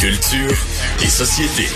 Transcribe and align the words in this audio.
Culture 0.00 0.56
et 1.02 1.08
société. 1.08 1.68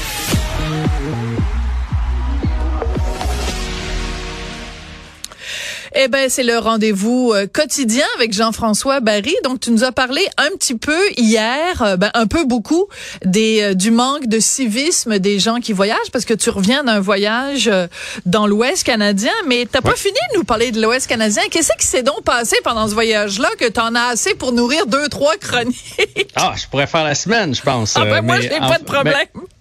Eh 5.97 6.09
ben, 6.09 6.29
c'est 6.29 6.43
le 6.43 6.59
rendez-vous 6.59 7.33
euh, 7.33 7.47
quotidien 7.47 8.07
avec 8.17 8.33
Jean-François 8.33 8.99
Barry. 8.99 9.35
Donc, 9.45 9.61
tu 9.61 9.71
nous 9.71 9.85
as 9.85 9.93
parlé 9.93 10.27
un 10.39 10.51
petit 10.57 10.75
peu 10.75 10.99
hier, 11.17 11.83
euh, 11.83 11.97
ben, 11.97 12.11
un 12.15 12.27
peu 12.27 12.45
beaucoup, 12.45 12.89
des 13.25 13.63
euh, 13.63 13.75
du 13.75 13.93
manque 13.93 14.27
de 14.27 14.41
civisme 14.41 15.21
des 15.21 15.39
gens 15.39 15.61
qui 15.61 15.73
voyagent, 15.73 16.11
parce 16.13 16.25
que 16.25 16.35
tu 16.35 16.51
reviens 16.51 16.83
d'un 16.83 16.99
voyage 16.99 17.71
dans 18.27 18.49
l'Ouest 18.49 18.83
canadien, 18.83 19.33
mais 19.47 19.69
t'as 19.71 19.83
pas 19.83 19.95
fini 19.95 20.19
de 20.33 20.39
nous 20.39 20.45
parler 20.45 20.73
de 20.73 20.83
l'Ouest 20.83 21.07
canadien. 21.07 21.43
Qu'est-ce 21.49 21.71
qui 21.79 21.87
s'est 21.87 22.03
donc 22.03 22.25
passé 22.25 22.57
pendant 22.65 22.89
ce 22.89 22.95
voyage-là 22.95 23.51
que 23.59 23.69
t'en 23.69 23.95
as 23.95 24.07
assez 24.07 24.35
pour 24.35 24.51
nourrir 24.51 24.87
deux, 24.87 25.09
trois 25.09 25.37
chroniques? 25.37 26.33
Ah, 26.35 26.55
je 26.57 26.67
pourrais 26.67 26.89
faire 26.89 27.05
la 27.05 27.15
semaine, 27.15 27.55
je 27.55 27.63
pense. 27.63 27.95
Ah 27.97 28.05
ben, 28.05 28.23
moi, 28.23 28.41
j'ai 28.41 28.49
pas 28.49 28.79
de 28.79 28.85
problème. 28.85 29.15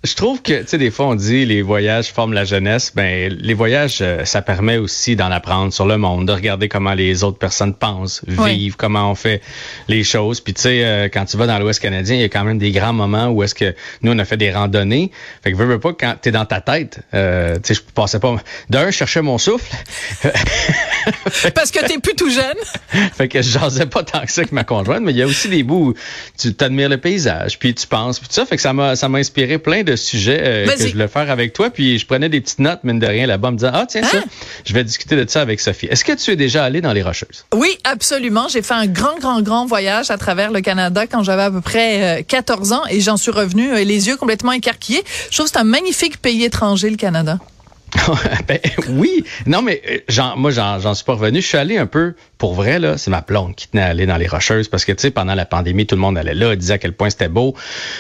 Je 0.04 0.16
trouve 0.16 0.42
que, 0.42 0.62
tu 0.62 0.68
sais, 0.68 0.78
des 0.78 0.92
fois, 0.92 1.08
on 1.08 1.16
dit 1.16 1.46
les 1.46 1.62
voyages 1.62 2.12
forment 2.12 2.34
la 2.34 2.44
jeunesse. 2.44 2.92
Ben, 2.94 3.32
les 3.32 3.54
voyages, 3.54 4.04
ça 4.26 4.42
permet 4.42 4.78
aussi 4.78 5.16
d'en 5.16 5.32
apprendre 5.32 5.72
sur 5.72 5.86
le 5.86 5.98
monde 5.98 6.28
de 6.28 6.34
regarder 6.34 6.68
comment 6.68 6.94
les 6.94 7.24
autres 7.24 7.38
personnes 7.38 7.74
pensent, 7.74 8.22
vivent, 8.28 8.76
comment 8.76 9.12
on 9.12 9.16
fait 9.16 9.42
les 9.88 10.04
choses. 10.04 10.42
Puis 10.42 10.54
tu 10.54 10.62
sais, 10.62 10.84
euh, 10.84 11.10
quand 11.12 11.26
tu 11.26 11.38
vas 11.38 11.48
dans 11.48 11.58
l'Ouest 11.60 11.80
canadien, 11.80 12.16
il 12.16 12.22
y 12.22 12.26
a 12.26 12.30
quand 12.30 12.44
même 12.44 12.58
des 12.58 12.72
grands 12.72 12.94
moments 12.94 13.28
où 13.28 13.44
est-ce 13.44 13.56
que 13.56 13.74
nous, 14.02 14.12
on 14.12 14.20
a 14.20 14.26
fait 14.26 14.38
des 14.38 14.52
randonnées. 14.52 15.12
Fait 15.44 15.52
que 15.52 15.58
veux, 15.58 15.66
veux 15.66 15.80
pas, 15.80 15.94
quand 15.94 16.16
t'es 16.22 16.32
dans 16.32 16.46
ta 16.46 16.62
tête, 16.62 17.00
euh, 17.14 17.56
tu 17.56 17.74
sais, 17.74 17.74
je 17.76 17.82
passais 17.94 18.20
pas... 18.20 18.36
D'un, 18.70 18.88
je 18.88 18.92
cherchais 18.92 19.22
mon 19.22 19.38
souffle. 19.38 19.74
Parce 21.56 21.72
que 21.72 21.86
t'es 21.86 22.00
plus 22.00 22.16
tout 22.16 22.30
jeune. 22.30 23.10
fait 23.14 23.28
que 23.28 23.42
je 23.42 23.58
jasais 23.58 23.86
pas 23.86 24.04
tant 24.04 24.22
que 24.22 24.32
ça 24.32 24.42
avec 24.42 24.52
ma 24.52 24.64
conjointe, 24.64 25.02
mais 25.02 25.12
il 25.12 25.18
y 25.18 25.22
a 25.22 25.26
aussi 25.26 25.50
des 25.50 25.64
bouts 25.64 25.92
où 25.92 25.94
tu 26.38 26.54
t'admires 26.54 26.90
le 26.90 26.98
paysage, 26.98 27.60
puis 27.60 27.74
tu 27.74 27.88
penses, 27.88 28.20
puis 28.20 28.28
tout 28.28 28.34
ça. 28.34 28.46
Fait 28.46 28.56
que 28.56 28.62
ça 28.62 28.74
m'a, 28.74 28.96
ça 28.96 29.10
m'a 29.10 29.20
inspiré 29.20 29.58
plein 29.58 29.84
de 29.84 29.93
sujets 29.96 30.40
euh, 30.42 30.68
que 30.68 30.88
je 30.88 30.94
voulais 30.94 31.08
faire 31.08 31.30
avec 31.30 31.54
toi. 31.54 31.70
Puis 31.70 32.00
je 32.00 32.06
prenais 32.06 32.30
des 32.30 32.42
petites 32.42 32.60
notes, 32.60 32.84
mine 32.84 33.00
de 33.00 33.08
rien, 33.08 33.28
là-bas, 33.28 33.50
en 33.50 33.52
me 33.52 33.58
disant, 33.58 33.72
ah 33.74 33.86
tiens, 33.88 34.04
ça, 34.04 34.18
hein? 34.18 34.24
je 34.66 34.74
vais 34.74 34.84
discuter 34.84 35.16
de 35.16 35.30
ça 35.30 35.42
avec 35.42 35.60
Sophie. 35.60 35.88
Est-ce 35.88 36.06
que 36.06 36.14
tu 36.14 36.32
es 36.32 36.36
déjà 36.36 36.64
allé 36.64 36.82
dans 36.82 36.94
les 36.94 37.02
Rocheuses? 37.02 37.46
Oui, 37.54 37.78
absolument. 37.84 38.48
J'ai 38.48 38.62
fait 38.62 38.74
un 38.74 38.88
grand, 38.88 39.18
grand, 39.20 39.42
grand 39.42 39.66
voyage 39.66 40.12
à 40.12 40.18
travers 40.18 40.52
le 40.52 40.62
Canada 40.62 41.08
quand 41.08 41.24
j'avais 41.24 41.44
à 41.44 41.52
peu 41.52 41.62
près 41.62 42.26
14 42.28 42.72
euh, 42.72 42.76
ans 42.76 42.82
et 42.90 43.02
j'en 43.02 43.18
suis 43.18 43.32
revenu 43.32 43.72
euh, 43.72 43.84
les 43.84 44.08
yeux 44.08 44.18
complètement 44.18 44.52
écarquillés. 44.52 45.04
Je 45.30 45.38
trouve 45.38 45.46
que 45.46 45.52
c'est 45.54 45.60
un 45.60 45.64
magnifique 45.64 46.18
pays 46.18 46.44
étranger, 46.44 46.90
le 46.90 46.98
Canada. 46.98 47.40
Ben, 48.48 48.60
oui, 48.90 49.24
non 49.46 49.62
mais 49.62 49.82
euh, 49.90 50.22
moi 50.36 50.52
j'en 50.52 50.94
suis 50.94 51.06
pas 51.06 51.14
revenu. 51.14 51.42
Je 51.42 51.48
suis 51.48 51.58
allé 51.58 51.78
un 51.78 51.86
peu 51.86 52.16
pour 52.38 52.54
vrai 52.54 52.80
là. 52.80 52.98
C'est 52.98 53.12
ma 53.12 53.22
blonde 53.22 53.56
qui 53.56 53.68
tenait 53.68 53.84
à 53.84 53.88
aller 53.88 54.06
dans 54.06 54.18
les 54.18 54.28
Rocheuses 54.28 54.68
parce 54.68 54.86
que 54.86 54.92
tu 54.92 55.02
sais 55.02 55.12
pendant 55.12 55.36
la 55.36 55.46
pandémie 55.46 55.86
tout 55.86 55.96
le 55.96 56.02
monde 56.02 56.18
allait 56.18 56.34
là, 56.34 56.56
disait 56.56 56.74
à 56.74 56.78
quel 56.78 56.94
point 56.94 57.10
c'était 57.10 57.28
beau. 57.28 57.54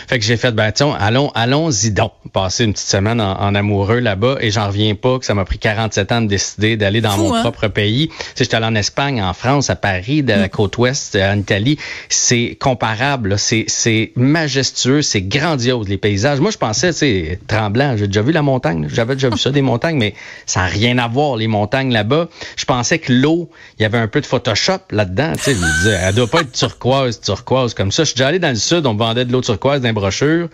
Fait 0.07 0.19
que 0.19 0.25
j'ai 0.25 0.37
fait 0.37 0.51
ben 0.51 0.71
tiens, 0.71 0.95
allons 0.99 1.31
allons-y 1.35 1.91
donc. 1.91 2.11
Passer 2.31 2.63
une 2.63 2.73
petite 2.73 2.87
semaine 2.87 3.21
en, 3.21 3.53
amoureux 3.53 3.99
là-bas 3.99 4.37
et 4.41 4.49
j'en 4.49 4.67
reviens 4.67 4.95
pas 4.95 5.19
que 5.19 5.25
ça 5.25 5.35
m'a 5.35 5.45
pris 5.45 5.59
47 5.59 6.11
ans 6.11 6.21
de 6.21 6.27
décider 6.27 6.77
d'aller 6.77 7.01
dans 7.01 7.15
mon 7.17 7.33
hein? 7.33 7.41
propre 7.41 7.67
pays. 7.67 8.07
Tu 8.07 8.15
sais 8.15 8.43
j'étais 8.45 8.55
allé 8.55 8.65
en 8.65 8.75
Espagne, 8.75 9.21
en 9.21 9.33
France, 9.33 9.69
à 9.69 9.75
Paris, 9.75 10.23
de 10.23 10.33
la 10.33 10.47
mm. 10.47 10.49
côte 10.49 10.77
ouest, 10.79 11.15
en 11.15 11.37
Italie. 11.37 11.77
C'est 12.09 12.57
comparable. 12.59 13.37
C'est 13.37 13.65
c'est 13.67 14.11
majestueux, 14.15 15.01
c'est 15.03 15.21
grandiose 15.21 15.87
les 15.87 15.97
paysages. 15.97 16.39
Moi 16.39 16.49
je 16.49 16.57
pensais 16.57 16.91
tu 16.91 16.99
sais 16.99 17.39
tremblant. 17.47 17.95
J'ai 17.97 18.07
déjà 18.07 18.23
vu 18.23 18.31
la 18.31 18.41
montagne. 18.41 18.87
J'avais 18.91 19.13
déjà 19.13 19.29
vu 19.29 19.37
ça 19.37 19.51
des 19.51 19.61
montagnes 19.61 19.82
mais 19.91 20.13
ça 20.45 20.61
n'a 20.61 20.67
rien 20.67 20.97
à 20.97 21.07
voir, 21.07 21.35
les 21.35 21.47
montagnes 21.47 21.91
là-bas. 21.91 22.29
Je 22.55 22.65
pensais 22.65 22.99
que 22.99 23.11
l'eau, 23.11 23.49
il 23.77 23.83
y 23.83 23.85
avait 23.85 23.97
un 23.97 24.07
peu 24.07 24.21
de 24.21 24.25
Photoshop 24.25 24.79
là-dedans. 24.91 25.33
Tu 25.35 25.43
sais, 25.43 25.55
je 25.55 25.59
me 25.59 25.77
disais, 25.77 25.99
elle 26.01 26.15
doit 26.15 26.27
pas 26.27 26.41
être 26.41 26.51
turquoise, 26.51 27.19
turquoise 27.19 27.73
comme 27.73 27.91
ça. 27.91 28.03
Je 28.03 28.09
suis 28.09 28.15
déjà 28.15 28.27
allé 28.27 28.39
dans 28.39 28.49
le 28.49 28.55
sud, 28.55 28.85
on 28.85 28.95
vendait 28.95 29.25
de 29.25 29.31
l'eau 29.31 29.41
turquoise 29.41 29.81
dans 29.81 29.87
les 29.87 29.93
brochures 29.93 30.49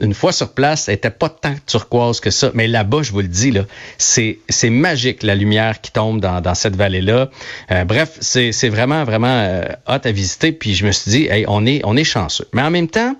une 0.00 0.14
fois 0.14 0.32
sur 0.32 0.52
place, 0.52 0.88
elle 0.88 0.94
était 0.94 1.10
pas 1.10 1.28
tant 1.28 1.54
turquoise 1.66 2.20
que 2.20 2.30
ça. 2.30 2.50
Mais 2.54 2.68
là-bas, 2.68 3.02
je 3.02 3.12
vous 3.12 3.20
le 3.20 3.28
dis, 3.28 3.50
là, 3.50 3.62
c'est, 3.98 4.38
c'est 4.48 4.70
magique 4.70 5.22
la 5.22 5.34
lumière 5.34 5.80
qui 5.80 5.92
tombe 5.92 6.20
dans, 6.20 6.40
dans 6.40 6.54
cette 6.54 6.76
vallée-là. 6.76 7.30
Euh, 7.70 7.84
bref, 7.84 8.18
c'est, 8.20 8.52
c'est 8.52 8.68
vraiment, 8.68 9.04
vraiment 9.04 9.28
euh, 9.28 9.64
hot 9.88 10.00
à 10.04 10.12
visiter. 10.12 10.52
Puis 10.52 10.74
je 10.74 10.86
me 10.86 10.92
suis 10.92 11.10
dit, 11.10 11.26
hey, 11.26 11.44
on 11.48 11.64
est, 11.64 11.80
on 11.84 11.96
est 11.96 12.04
chanceux. 12.04 12.46
Mais 12.52 12.62
en 12.62 12.70
même 12.70 12.88
temps, 12.88 13.16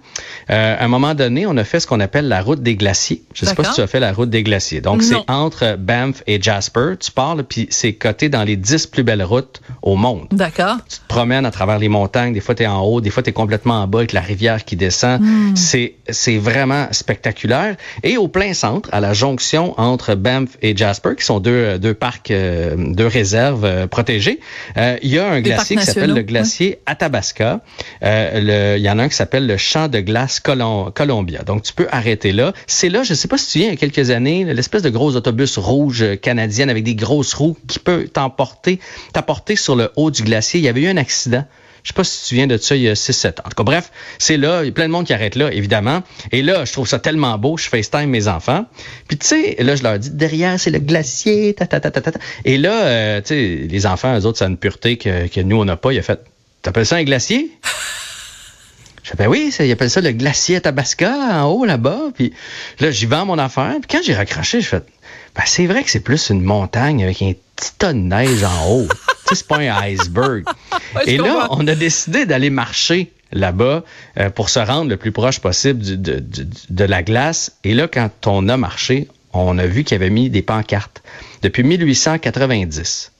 euh, 0.51 0.77
à 0.79 0.85
un 0.85 0.89
moment 0.89 1.15
donné, 1.15 1.47
on 1.47 1.57
a 1.57 1.65
fait 1.65 1.81
ce 1.81 1.87
qu'on 1.87 2.01
appelle 2.01 2.29
la 2.29 2.43
route 2.43 2.63
des 2.63 2.77
glaciers. 2.77 3.23
Je 3.35 3.47
sais 3.47 3.55
pas 3.55 3.65
si 3.65 3.75
tu 3.75 3.81
as 3.81 3.87
fait 3.87 4.01
la 4.01 4.13
route 4.13 4.31
des 4.31 4.43
glaciers. 4.43 4.81
Donc, 4.81 5.03
c'est 5.03 5.17
entre 5.29 5.77
Banff 5.77 6.23
et 6.27 6.41
Jasper. 6.41 6.95
Tu 7.01 7.11
parles, 7.11 7.45
puis 7.45 7.69
c'est 7.71 7.95
coté 7.95 8.29
dans 8.29 8.45
les 8.45 8.57
dix 8.57 8.87
plus 8.87 9.03
belles 9.03 9.23
routes 9.23 9.61
au 9.83 9.97
monde. 9.97 10.27
D'accord. 10.31 10.77
Tu 10.89 10.99
te 10.99 11.07
promènes 11.09 11.47
à 11.47 11.51
travers 11.51 11.79
les 11.79 11.89
montagnes. 11.89 12.35
Des 12.35 12.41
fois, 12.41 12.55
tu 12.55 12.65
es 12.65 12.67
en 12.67 12.81
haut. 12.81 13.01
Des 13.01 13.11
fois, 13.11 13.23
tu 13.23 13.31
es 13.31 13.33
complètement 13.33 13.83
en 13.83 13.87
bas 13.87 14.01
avec 14.01 14.13
la 14.13 14.21
rivière 14.21 14.65
qui 14.65 14.77
descend. 14.77 15.21
Hmm. 15.23 15.57
C'est, 15.57 15.95
c'est 16.09 16.39
vraiment 16.39 16.66
spectaculaire. 16.93 17.77
Et 18.03 18.17
au 18.17 18.29
plein 18.29 18.55
centre, 18.55 18.89
à 18.93 19.01
la 19.01 19.13
jonction 19.13 19.79
entre 19.79 20.15
Banff 20.15 20.51
et 20.63 20.77
Jasper, 20.77 21.11
qui 21.17 21.25
sont 21.25 21.41
deux, 21.41 21.79
deux 21.79 21.95
parcs, 21.95 22.31
euh, 22.31 22.75
deux 22.77 23.07
réserves 23.07 23.65
euh, 23.65 23.87
protégées, 23.87 24.41
euh, 24.77 24.97
il 25.03 25.11
y 25.11 25.19
a 25.19 25.29
un 25.29 25.41
glacier 25.41 25.77
qui 25.77 25.85
s'appelle 25.85 26.15
le 26.15 26.23
glacier 26.23 26.79
Athabasca. 26.87 27.61
il 28.03 28.79
y 28.79 28.91
en 28.91 28.99
a 28.99 29.03
un 29.03 29.09
qui 29.09 29.17
s'appelle 29.17 29.47
le 29.47 29.57
champ 29.57 29.89
de 29.89 30.01
glace 30.01 30.41
Columbia. 30.41 31.43
Donc, 31.43 31.63
tu 31.63 31.73
peux 31.73 31.89
arrêter 31.91 32.33
là. 32.33 32.53
C'est 32.67 32.89
là, 32.89 33.03
je 33.03 33.13
ne 33.13 33.17
sais 33.17 33.29
pas 33.29 33.39
si 33.39 33.53
tu 33.53 33.59
viens 33.59 33.69
il 33.69 33.73
y 33.73 33.75
a 33.75 33.77
quelques 33.77 34.11
années, 34.11 34.45
l'espèce 34.45 34.83
de 34.83 34.91
gros 34.91 35.17
autobus 35.17 35.59
rouge 35.59 36.05
canadien 36.21 36.69
avec 36.69 36.85
des 36.85 36.95
grosses 36.95 37.35
roues 37.35 37.57
qui 37.67 37.79
peut 37.79 38.09
t'emporter, 38.13 38.81
t'apporter 39.13 39.57
sur 39.57 39.77
le 39.77 39.91
haut 39.97 40.11
du 40.11 40.23
glacier. 40.23 40.61
Il 40.61 40.65
y 40.65 40.69
avait 40.69 40.83
eu 40.83 40.89
un 40.89 40.97
accident. 40.97 41.45
Je 41.87 41.93
sais 41.93 41.95
pas 41.95 42.03
si 42.03 42.27
tu 42.27 42.35
viens 42.35 42.49
de 42.49 42.57
ça 42.57 42.75
il 42.75 42.83
y 42.83 42.89
a 42.89 42.95
6-7 42.95 43.29
ans. 43.29 43.45
En 43.45 43.49
tout 43.49 43.55
cas, 43.55 43.63
bref, 43.63 43.93
c'est 44.19 44.37
là, 44.37 44.65
il 44.65 44.67
y 44.67 44.69
a 44.71 44.73
plein 44.73 44.87
de 44.87 44.91
monde 44.91 45.07
qui 45.07 45.13
arrête 45.13 45.37
là, 45.37 45.53
évidemment. 45.53 46.03
Et 46.33 46.43
là, 46.43 46.65
je 46.65 46.73
trouve 46.73 46.89
ça 46.89 46.99
tellement 46.99 47.39
beau, 47.39 47.57
je 47.57 47.69
FaceTime 47.69 48.11
mes 48.11 48.27
enfants. 48.27 48.67
Puis 49.07 49.19
tu 49.19 49.27
sais, 49.29 49.57
là, 49.61 49.77
je 49.77 49.85
leur 49.85 49.97
dis, 49.97 50.11
derrière, 50.11 50.59
c'est 50.59 50.71
le 50.71 50.81
glacier, 50.81 51.55
ta, 51.55 51.69
ta, 51.69 51.79
ta, 51.79 51.93
ta, 51.93 52.01
ta. 52.01 52.19
Et 52.45 52.59
là, 52.59 52.87
euh, 52.87 53.21
tu 53.21 53.29
sais, 53.29 53.69
les 53.71 53.87
enfants, 53.87 54.19
eux 54.19 54.27
autres, 54.27 54.37
ça 54.37 54.47
a 54.47 54.49
une 54.49 54.57
pureté 54.57 54.97
que, 54.97 55.29
que 55.29 55.41
nous, 55.41 55.61
on 55.61 55.65
n'a 55.65 55.77
pas. 55.77 55.93
Il 55.93 55.99
a 56.01 56.03
fait, 56.03 56.19
t'appelles 56.61 56.87
ça 56.87 56.97
un 56.97 57.05
glacier? 57.05 57.53
Je 59.05 59.11
fais, 59.11 59.17
ben 59.19 59.29
oui, 59.29 59.53
ça, 59.53 59.65
ils 59.65 59.71
appellent 59.71 59.89
ça 59.89 60.01
le 60.01 60.11
glacier 60.11 60.61
Tabasca, 60.61 61.15
en 61.41 61.45
haut, 61.45 61.65
là-bas. 61.65 62.11
Puis 62.17 62.33
là, 62.81 62.91
j'y 62.91 63.07
vends 63.07 63.27
mon 63.27 63.39
affaire. 63.39 63.77
Puis 63.81 63.97
quand 63.97 64.03
j'ai 64.05 64.15
raccroché, 64.15 64.61
je 64.61 64.67
fais, 64.67 64.83
ben, 65.37 65.45
c'est 65.47 65.67
vrai 65.67 65.85
que 65.85 65.91
c'est 65.91 66.01
plus 66.01 66.31
une 66.31 66.43
montagne 66.43 67.05
avec 67.05 67.23
un 67.23 67.33
petit 67.55 67.71
tas 67.79 67.93
de 67.93 67.99
neige 67.99 68.43
en 68.43 68.73
haut. 68.73 68.89
c'est 69.35 69.47
pas 69.47 69.59
un 69.59 69.83
iceberg. 69.83 70.45
Et 71.07 71.17
là, 71.17 71.49
on 71.51 71.67
a 71.67 71.75
décidé 71.75 72.27
d'aller 72.27 72.51
marcher 72.51 73.13
là-bas 73.33 73.85
euh, 74.19 74.31
pour 74.31 74.49
se 74.49 74.59
rendre 74.59 74.89
le 74.89 74.97
plus 74.97 75.13
proche 75.13 75.41
possible 75.41 75.83
de, 75.83 76.23
de, 76.71 76.85
la 76.85 77.03
glace. 77.03 77.57
Et 77.65 77.75
là, 77.75 77.89
quand 77.89 78.27
on 78.27 78.49
a 78.49 78.57
marché, 78.57 79.09
on 79.33 79.59
a 79.59 79.67
vu 79.67 79.85
qu'il 79.85 79.95
y 79.95 80.01
avait 80.01 80.11
mis 80.11 80.31
des 80.31 80.43
pancartes 80.43 81.03
depuis 81.43 81.63
1890. 81.63 83.13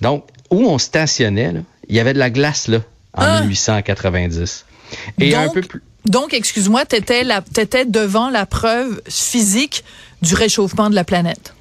Donc, 0.00 0.26
où 0.50 0.66
on 0.66 0.78
stationnait, 0.78 1.54
il 1.88 1.96
y 1.96 2.00
avait 2.00 2.14
de 2.14 2.18
la 2.18 2.30
glace 2.30 2.68
là 2.68 2.78
en 3.14 3.40
1890. 3.42 4.64
Ah! 4.68 4.96
Et 5.18 5.30
donc, 5.30 5.40
un 5.40 5.48
peu 5.50 5.60
plus. 5.60 5.82
Donc, 6.04 6.34
excuse-moi, 6.34 6.84
tu 6.84 6.96
étais, 6.96 7.22
étais 7.56 7.84
devant 7.84 8.28
la 8.28 8.44
preuve 8.46 9.00
physique 9.08 9.84
du 10.20 10.34
réchauffement 10.34 10.90
de 10.90 10.94
la 10.94 11.04
planète? 11.04 11.54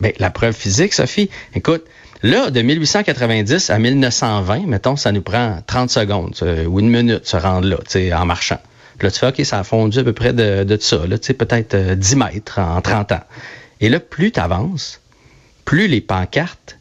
Bien, 0.00 0.12
la 0.18 0.30
preuve 0.30 0.54
physique, 0.54 0.94
Sophie, 0.94 1.28
écoute, 1.54 1.84
Là, 2.22 2.50
de 2.50 2.62
1890 2.62 3.70
à 3.70 3.78
1920, 3.78 4.66
mettons, 4.66 4.96
ça 4.96 5.12
nous 5.12 5.22
prend 5.22 5.58
30 5.66 5.90
secondes 5.90 6.34
ou 6.66 6.80
une 6.80 6.88
minute 6.88 7.26
se 7.26 7.36
rendre 7.36 7.68
là, 7.68 8.20
en 8.20 8.26
marchant. 8.26 8.58
Puis 8.98 9.06
là, 9.06 9.12
tu 9.12 9.20
fais, 9.20 9.28
OK, 9.28 9.40
ça 9.44 9.60
a 9.60 9.64
fondu 9.64 10.00
à 10.00 10.04
peu 10.04 10.12
près 10.12 10.32
de, 10.32 10.64
de 10.64 10.76
ça, 10.80 11.06
là, 11.06 11.16
peut-être 11.18 11.76
10 11.76 12.12
euh, 12.12 12.16
mètres 12.16 12.58
en 12.58 12.80
30 12.80 13.12
ans. 13.12 13.20
Et 13.80 13.88
là, 13.88 14.00
plus 14.00 14.32
tu 14.32 14.40
avances, 14.40 15.00
plus 15.64 15.86
les 15.86 16.00
pancartes, 16.00 16.78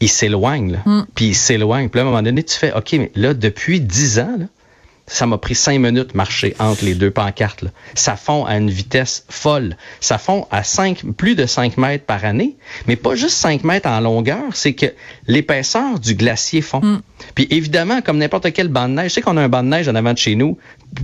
ils 0.00 0.08
s'éloignent, 0.08 0.80
mm. 0.86 1.02
puis 1.14 1.26
ils 1.26 1.34
s'éloignent. 1.34 1.88
Puis 1.88 1.98
là, 1.98 2.04
à 2.04 2.06
un 2.06 2.10
moment 2.10 2.22
donné, 2.22 2.44
tu 2.44 2.56
fais, 2.56 2.72
OK, 2.72 2.92
mais 2.92 3.10
là, 3.16 3.34
depuis 3.34 3.80
10 3.80 4.20
ans, 4.20 4.36
là, 4.38 4.46
ça 5.10 5.26
m'a 5.26 5.38
pris 5.38 5.56
cinq 5.56 5.80
minutes 5.80 6.14
marcher 6.14 6.54
entre 6.58 6.84
les 6.84 6.94
deux 6.94 7.10
pancartes. 7.10 7.62
Là. 7.62 7.70
Ça 7.94 8.16
fond 8.16 8.44
à 8.44 8.56
une 8.56 8.70
vitesse 8.70 9.24
folle. 9.28 9.76
Ça 10.00 10.18
fond 10.18 10.46
à 10.50 10.62
cinq, 10.62 11.02
plus 11.16 11.34
de 11.34 11.46
5 11.46 11.76
mètres 11.76 12.04
par 12.04 12.24
année, 12.24 12.56
mais 12.86 12.96
pas 12.96 13.16
juste 13.16 13.36
5 13.36 13.64
mètres 13.64 13.88
en 13.88 14.00
longueur, 14.00 14.54
c'est 14.54 14.72
que 14.72 14.86
l'épaisseur 15.26 15.98
du 15.98 16.14
glacier 16.14 16.62
fond. 16.62 16.80
Mm. 16.80 17.02
Puis 17.34 17.48
évidemment, 17.50 18.00
comme 18.02 18.18
n'importe 18.18 18.52
quel 18.52 18.68
banc 18.68 18.88
de 18.88 18.94
neige, 18.94 19.10
je 19.10 19.14
sais 19.14 19.20
qu'on 19.20 19.36
a 19.36 19.42
un 19.42 19.48
banc 19.48 19.64
de 19.64 19.68
neige 19.68 19.88
en 19.88 19.94
avant 19.96 20.12
de 20.12 20.18
chez 20.18 20.36
nous, 20.36 20.58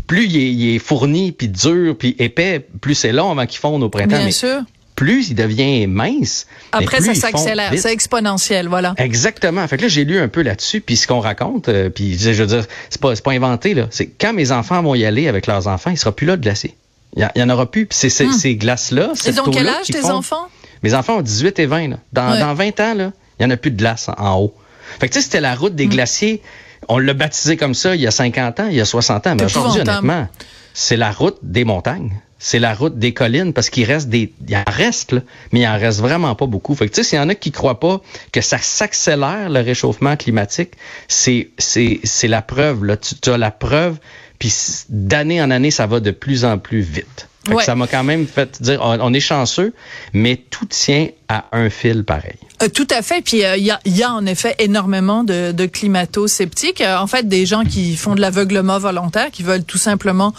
plus 0.07 0.27
il 0.27 0.75
est, 0.75 0.79
fourni, 0.79 1.33
puis 1.33 1.49
dur, 1.49 1.97
puis 1.99 2.15
épais, 2.19 2.65
plus 2.81 2.95
c'est 2.95 3.13
long 3.13 3.33
avant 3.33 3.47
qu'il 3.47 3.59
fonde 3.59 3.83
au 3.83 3.89
printemps. 3.89 4.19
Bien 4.19 4.31
sûr 4.31 4.63
plus 4.97 5.29
il 5.29 5.35
devient 5.35 5.87
mince. 5.87 6.47
Après, 6.73 7.01
ça 7.01 7.15
s'accélère, 7.15 7.73
c'est 7.77 7.93
exponentiel, 7.93 8.67
voilà. 8.67 8.95
Exactement. 8.97 9.67
Fait 9.69 9.77
que 9.77 9.83
là, 9.83 9.89
j'ai 9.89 10.05
lu 10.05 10.19
un 10.19 10.29
peu 10.29 10.43
là-dessus, 10.43 10.81
puis 10.81 10.97
ce 10.97 11.07
qu'on 11.07 11.21
raconte, 11.21 11.69
euh, 11.69 11.91
puis 11.91 12.19
je 12.19 12.31
veux 12.31 12.47
dire, 12.47 12.65
c'est 12.91 13.01
pas, 13.01 13.15
pas 13.15 13.33
inventé, 13.33 13.75
là. 13.75 13.87
C'est 13.91 14.07
quand 14.07 14.33
mes 14.33 14.51
enfants 14.51 14.83
vont 14.83 14.95
y 14.95 15.05
aller 15.05 15.29
avec 15.29 15.47
leurs 15.47 15.69
enfants, 15.69 15.91
il 15.91 15.99
sera 15.99 16.13
plus 16.13 16.27
là 16.27 16.37
de 16.37 16.43
glacer. 16.43 16.75
Il 17.15 17.29
y, 17.35 17.43
en 17.43 17.49
aura 17.49 17.71
plus. 17.71 17.87
Puis 17.87 17.97
c'est 17.99 18.27
hmm. 18.27 18.33
ces 18.33 18.57
glaces-là, 18.57 19.13
Ils 19.25 19.41
ont 19.41 19.51
quel 19.51 19.69
âge, 19.69 19.87
tes 19.87 20.05
enfants? 20.05 20.49
Mes 20.83 20.95
enfants 20.95 21.19
ont 21.19 21.23
18 21.23 21.59
et 21.61 21.67
20, 21.67 21.89
là. 21.89 21.97
Dans, 22.13 22.39
dans 22.39 22.55
20 22.55 22.81
ans, 22.81 22.95
là, 22.95 23.13
il 23.39 23.43
y 23.43 23.47
en 23.47 23.51
a 23.51 23.57
plus 23.57 23.71
de 23.71 23.77
glace 23.77 24.11
en, 24.19 24.39
haut. 24.39 24.55
Fait 25.01 25.09
que 25.09 25.15
tu 25.15 25.21
sais, 25.21 25.25
c'était 25.25 25.41
la 25.41 25.55
route 25.55 25.75
des 25.75 25.87
hmm. 25.87 25.91
glaciers. 25.91 26.43
On 26.89 26.99
l'a 26.99 27.15
baptisé 27.15 27.57
comme 27.57 27.75
ça 27.75 27.95
il 27.95 28.01
y 28.01 28.07
a 28.07 28.11
50 28.11 28.61
ans, 28.61 28.69
il 28.71 28.77
y 28.77 28.81
a 28.81 28.85
60 28.85 29.27
ans, 29.27 29.35
mais 29.37 29.45
aujourd'hui, 29.45 29.81
honnêtement, 29.81 30.29
c'est 30.75 30.97
la 30.97 31.11
route 31.11 31.39
des 31.43 31.65
montagnes. 31.65 32.13
C'est 32.39 32.59
la 32.59 32.75
route 32.75 32.99
des 32.99 33.15
collines 33.15 33.53
parce 33.53 33.71
qu'il 33.71 33.85
reste 33.85 34.09
des, 34.09 34.33
il 34.47 34.57
en 34.57 34.65
reste 34.67 35.13
là, 35.13 35.21
mais 35.53 35.61
il 35.61 35.67
en 35.67 35.79
reste 35.79 36.01
vraiment 36.01 36.35
pas 36.35 36.47
beaucoup. 36.47 36.75
Fait 36.75 36.87
que 36.89 36.95
tu 36.95 37.03
sais, 37.03 37.09
s'il 37.09 37.19
y 37.19 37.23
en 37.23 37.29
a 37.29 37.35
qui 37.35 37.51
croient 37.51 37.81
pas 37.81 38.03
que 38.33 38.41
ça 38.41 38.59
s'accélère 38.59 39.49
le 39.49 39.61
réchauffement 39.61 40.17
climatique, 40.17 40.73
c'est 41.09 41.51
c'est 41.59 42.01
c'est 42.05 42.29
la 42.29 42.43
preuve 42.43 42.85
là. 42.85 42.97
Tu, 42.97 43.15
tu 43.15 43.31
as 43.31 43.39
la 43.39 43.51
preuve, 43.51 43.99
puis 44.39 44.53
d'année 44.89 45.41
en 45.41 45.51
année, 45.51 45.71
ça 45.71 45.87
va 45.87 46.01
de 46.01 46.11
plus 46.11 46.45
en 46.45 46.59
plus 46.59 46.81
vite. 46.81 47.29
Ouais. 47.49 47.65
Ça 47.65 47.75
m'a 47.75 47.87
quand 47.87 48.05
même 48.05 48.27
fait 48.27 48.61
dire, 48.61 48.81
on, 48.83 49.15
est 49.15 49.21
chanceux, 49.21 49.73
mais 50.13 50.37
tout 50.37 50.67
tient 50.67 51.09
à 51.29 51.47
un 51.53 51.71
fil 51.71 52.05
pareil. 52.05 52.39
Euh, 52.63 52.69
tout 52.69 52.87
à 52.91 53.03
fait. 53.03 53.21
Puis 53.21 53.39
il 53.39 53.45
euh, 53.45 53.57
y, 53.57 53.71
a, 53.71 53.81
y, 53.85 54.03
a, 54.03 54.13
en 54.13 54.25
effet 54.25 54.55
énormément 54.59 55.25
de, 55.25 55.53
de 55.53 55.67
climato-sceptiques. 55.67 56.81
Euh, 56.81 56.97
en 56.97 57.07
fait, 57.07 57.29
des 57.29 57.45
gens 57.45 57.65
qui 57.65 57.97
font 57.97 58.15
de 58.15 58.21
l'aveuglement 58.21 58.79
volontaire, 58.79 59.31
qui 59.31 59.43
veulent 59.43 59.65
tout 59.65 59.79
simplement 59.79 60.33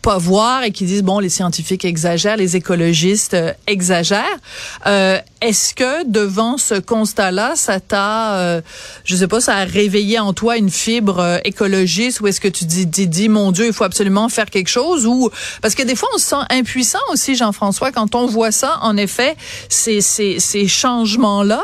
pas 0.00 0.18
voir 0.18 0.62
et 0.62 0.70
qui 0.70 0.84
disent 0.84 1.02
bon, 1.02 1.18
les 1.18 1.28
scientifiques 1.28 1.84
exagèrent, 1.84 2.36
les 2.36 2.54
écologistes 2.56 3.34
euh, 3.34 3.52
exagèrent. 3.66 4.22
Est-ce 5.40 5.74
que 5.74 6.08
devant 6.08 6.56
ce 6.56 6.74
constat-là, 6.74 7.52
ça 7.54 7.78
t'a, 7.78 8.62
je 9.04 9.14
sais 9.14 9.28
pas, 9.28 9.42
ça 9.42 9.56
a 9.56 9.64
réveillé 9.64 10.18
en 10.18 10.32
toi 10.32 10.56
une 10.56 10.70
fibre 10.70 11.40
écologiste 11.44 12.20
ou 12.20 12.26
est-ce 12.26 12.40
que 12.40 12.48
tu 12.48 12.64
dis, 12.64 12.86
dis, 12.86 13.06
dis, 13.06 13.28
mon 13.28 13.52
Dieu, 13.52 13.66
il 13.66 13.72
faut 13.74 13.84
absolument 13.84 14.30
faire 14.30 14.48
quelque 14.48 14.70
chose 14.70 15.04
ou 15.04 15.30
parce 15.60 15.74
que 15.74 15.82
des 15.82 15.96
fois 15.96 16.08
on 16.14 16.18
se 16.18 16.24
sent 16.24 16.44
impuissant 16.48 17.00
aussi, 17.12 17.34
Jean-François, 17.34 17.92
quand 17.92 18.14
on 18.14 18.26
voit 18.26 18.52
ça. 18.52 18.78
En 18.80 18.96
effet, 18.96 19.36
ces, 19.68 20.00
ces, 20.00 20.40
ces 20.40 20.66
changements-là, 20.66 21.63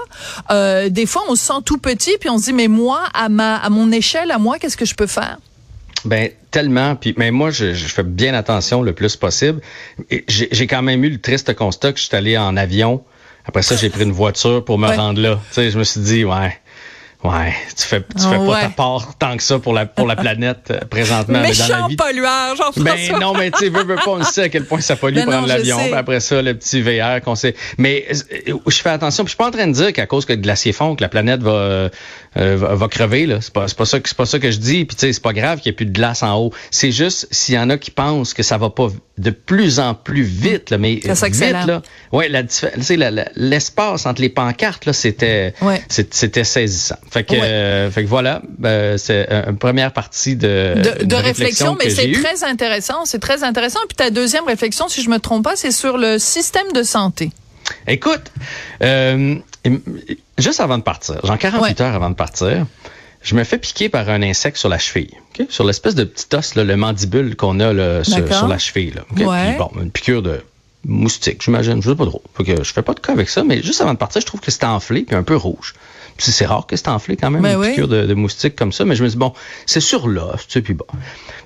euh, 0.51 0.89
des 0.89 1.07
fois, 1.07 1.23
on 1.29 1.35
se 1.35 1.45
sent 1.45 1.63
tout 1.65 1.79
petit, 1.79 2.17
puis 2.19 2.31
on 2.31 2.39
se 2.39 2.45
dit, 2.45 2.53
mais 2.53 2.69
moi, 2.69 3.05
à 3.15 3.29
ma, 3.29 3.57
à 3.57 3.71
mon 3.71 3.91
échelle, 3.93 4.31
à 4.31 4.39
moi, 4.39 4.59
qu'est-ce 4.59 4.77
que 4.77 4.85
je 4.85 4.95
peux 4.95 5.07
faire? 5.07 5.39
Ben 6.05 6.31
tellement. 6.51 6.97
Puis, 6.97 7.15
mais 7.17 7.31
moi, 7.31 7.51
je, 7.51 7.75
je, 7.75 7.87
fais 7.87 8.03
bien 8.03 8.35
attention 8.35 8.83
le 8.83 8.93
plus 8.93 9.17
possible. 9.17 9.61
J'ai 10.29 10.67
quand 10.67 10.83
même 10.83 11.05
eu 11.05 11.11
le 11.11 11.21
triste 11.21 11.55
constat 11.55 11.93
que 11.93 11.99
je 11.99 12.07
suis 12.07 12.17
allé 12.17 12.39
en 12.39 12.57
avion. 12.57 13.05
Après 13.45 13.63
ça, 13.63 13.77
j'ai 13.77 13.91
pris 13.91 14.05
une 14.05 14.13
voiture 14.13 14.65
pour 14.65 14.79
me 14.79 14.89
rendre 14.89 15.21
là. 15.21 15.41
Tu 15.49 15.55
sais, 15.55 15.71
je 15.71 15.79
me 15.79 15.85
suis 15.85 16.01
dit, 16.01 16.25
ouais, 16.25 16.59
Ouais, 17.23 17.53
tu 17.77 17.87
fais 17.87 18.01
tu 18.01 18.27
fais 18.27 18.39
pas 18.39 18.63
ta 18.63 18.69
part 18.71 19.15
tant 19.19 19.37
que 19.37 19.43
ça 19.43 19.59
pour 19.59 19.75
la 19.75 19.85
pour 19.85 20.07
la 20.07 20.17
planète 20.17 20.71
euh, 20.71 20.81
présentement. 20.89 21.41
Méchant 21.43 21.65
mais 21.69 21.75
dans 21.75 21.81
la 21.83 21.89
vie... 21.89 21.97
pollueur, 21.97 22.57
Jean-François. 22.57 22.83
Ben 22.83 23.19
non, 23.21 23.35
mais 23.35 23.51
tu 23.51 23.59
sais, 23.59 23.69
veux, 23.69 23.85
veux 23.85 23.97
pas, 23.97 24.09
on 24.09 24.25
sait 24.25 24.45
à 24.45 24.49
quel 24.49 24.65
point 24.65 24.81
ça 24.81 24.97
pollue 24.97 25.17
ben 25.17 25.27
prendre 25.27 25.47
l'avion. 25.47 25.79
Après 25.95 26.21
ça, 26.21 26.41
le 26.41 26.55
petit 26.55 26.81
VR 26.81 27.21
qu'on 27.23 27.35
sait. 27.35 27.55
Mais 27.77 28.07
euh, 28.49 28.55
je 28.67 28.77
fais 28.77 28.89
attention. 28.89 29.25
Puis 29.25 29.33
je 29.33 29.35
suis 29.35 29.37
pas 29.37 29.49
en 29.49 29.51
train 29.51 29.67
de 29.67 29.73
dire 29.73 29.93
qu'à 29.93 30.07
cause 30.07 30.25
que 30.25 30.33
le 30.33 30.39
glacier 30.39 30.73
fond, 30.73 30.97
que 30.97 31.03
la 31.03 31.11
planète 31.11 31.43
va 31.43 31.51
euh, 31.51 31.89
va, 32.35 32.75
va, 32.75 32.89
crever 32.89 33.27
là. 33.27 33.43
C'est 33.43 33.53
pas 33.53 33.69
c'est 33.69 33.77
pas 33.77 33.85
ça 33.85 33.99
c'est 34.03 34.17
pas 34.17 34.25
ça 34.25 34.39
que 34.39 34.51
je 34.51 34.59
dis. 34.59 34.87
Puis 34.87 34.97
tu 34.97 35.01
sais, 35.01 35.13
c'est 35.13 35.23
pas 35.23 35.35
grave 35.35 35.59
qu'il 35.59 35.67
y 35.67 35.71
ait 35.71 35.77
plus 35.77 35.87
de 35.87 35.93
glace 35.93 36.23
en 36.23 36.39
haut. 36.39 36.55
C'est 36.71 36.91
juste 36.91 37.29
s'il 37.31 37.55
y 37.55 37.59
en 37.59 37.69
a 37.69 37.77
qui 37.77 37.91
pensent 37.91 38.33
que 38.33 38.43
ça 38.43 38.57
va 38.57 38.71
pas 38.71 38.89
de 39.19 39.31
plus 39.31 39.79
en 39.79 39.93
plus 39.95 40.23
vite, 40.23 40.71
là, 40.71 40.79
mais 40.79 41.01
ça 41.15 41.29
vite 41.29 41.67
là. 41.67 41.83
Ouais, 42.13 42.31
l'espace 43.37 44.07
entre 44.07 44.23
les 44.23 44.31
pancartes 44.31 44.87
là, 44.87 44.95
c'était 44.95 45.53
ouais. 45.61 45.83
c'était 45.89 46.45
saisissant. 46.45 46.97
Fait 47.11 47.25
que, 47.25 47.33
ouais. 47.33 47.43
euh, 47.43 47.91
fait 47.91 48.05
que 48.05 48.09
voilà, 48.09 48.41
ben, 48.59 48.97
c'est 48.97 49.29
une 49.49 49.59
première 49.59 49.93
partie 49.93 50.37
de, 50.37 50.75
de, 50.77 51.05
de 51.05 51.17
réflexion, 51.17 51.77
mais 51.77 51.91
c'est 51.91 52.13
très 52.13 52.45
intéressant. 52.45 53.05
C'est 53.05 53.19
très 53.19 53.43
intéressant. 53.43 53.81
Puis 53.89 53.97
ta 53.97 54.11
deuxième 54.11 54.45
réflexion, 54.45 54.89
si 54.89 55.03
je 55.03 55.11
me 55.11 55.19
trompe 55.19 55.43
pas, 55.43 55.57
c'est 55.57 55.73
sur 55.73 55.99
le 55.99 56.21
système 56.21 56.71
de 56.73 56.85
santé. 56.85 57.33
Écoute, 57.89 58.31
euh, 58.85 59.35
juste 60.39 60.61
avant 60.61 60.79
de 60.79 60.85
partir, 60.85 61.25
genre 61.25 61.39
48 61.39 61.63
ouais. 61.63 61.83
heures 61.83 61.95
avant 61.95 62.11
de 62.11 62.15
partir, 62.15 62.67
je 63.23 63.35
me 63.35 63.43
fais 63.43 63.59
piquer 63.59 63.89
par 63.89 64.09
un 64.09 64.23
insecte 64.23 64.57
sur 64.57 64.69
la 64.69 64.79
cheville, 64.79 65.11
okay? 65.31 65.47
sur 65.51 65.65
l'espèce 65.65 65.97
de 65.97 66.05
petit 66.05 66.27
os, 66.35 66.55
là, 66.55 66.63
le 66.63 66.77
mandibule 66.77 67.35
qu'on 67.35 67.59
a 67.59 67.73
là, 67.73 68.05
sur, 68.05 68.33
sur, 68.33 68.49
la 68.49 68.59
cheville. 68.59 68.93
Là, 68.93 69.03
okay? 69.11 69.25
ouais. 69.25 69.49
Puis, 69.49 69.59
bon, 69.59 69.71
une 69.83 69.91
piqûre 69.91 70.23
de 70.23 70.43
moustique, 70.85 71.43
j'imagine, 71.43 71.83
je 71.83 71.91
sais 71.91 71.97
pas 71.97 72.07
trop. 72.07 72.23
Fait 72.37 72.45
que 72.45 72.63
je 72.63 72.73
fais 72.73 72.83
pas 72.83 72.95
de 72.95 73.01
cas 73.01 73.13
avec 73.13 73.29
ça, 73.29 73.43
mais 73.43 73.63
juste 73.63 73.81
avant 73.81 73.93
de 73.95 73.99
partir, 73.99 74.21
je 74.21 74.27
trouve 74.27 74.41
que 74.41 74.51
c'était 74.51 74.67
enflé 74.67 75.03
puis 75.03 75.17
un 75.17 75.25
peu 75.25 75.37
rouge 75.37 75.75
c'est 76.21 76.47
rare 76.47 76.67
que 76.67 76.77
c'est 76.77 76.89
enflé 76.89 77.17
quand 77.17 77.31
même, 77.31 77.43
ben 77.43 77.55
une 77.55 77.61
oui. 77.61 77.71
piqûre 77.71 77.89
de, 77.89 78.07
de, 78.07 78.15
moustique 78.15 78.57
comme 78.57 78.73
ça. 78.73 78.85
Mais 78.85 78.95
je 78.95 79.03
me 79.03 79.09
dis, 79.09 79.17
bon, 79.17 79.33
c'est 79.67 79.81
sur 79.81 80.09
l'os, 80.09 80.47
tu 80.47 80.53
sais, 80.53 80.63
puis 80.63 80.75
bon. 80.75 80.87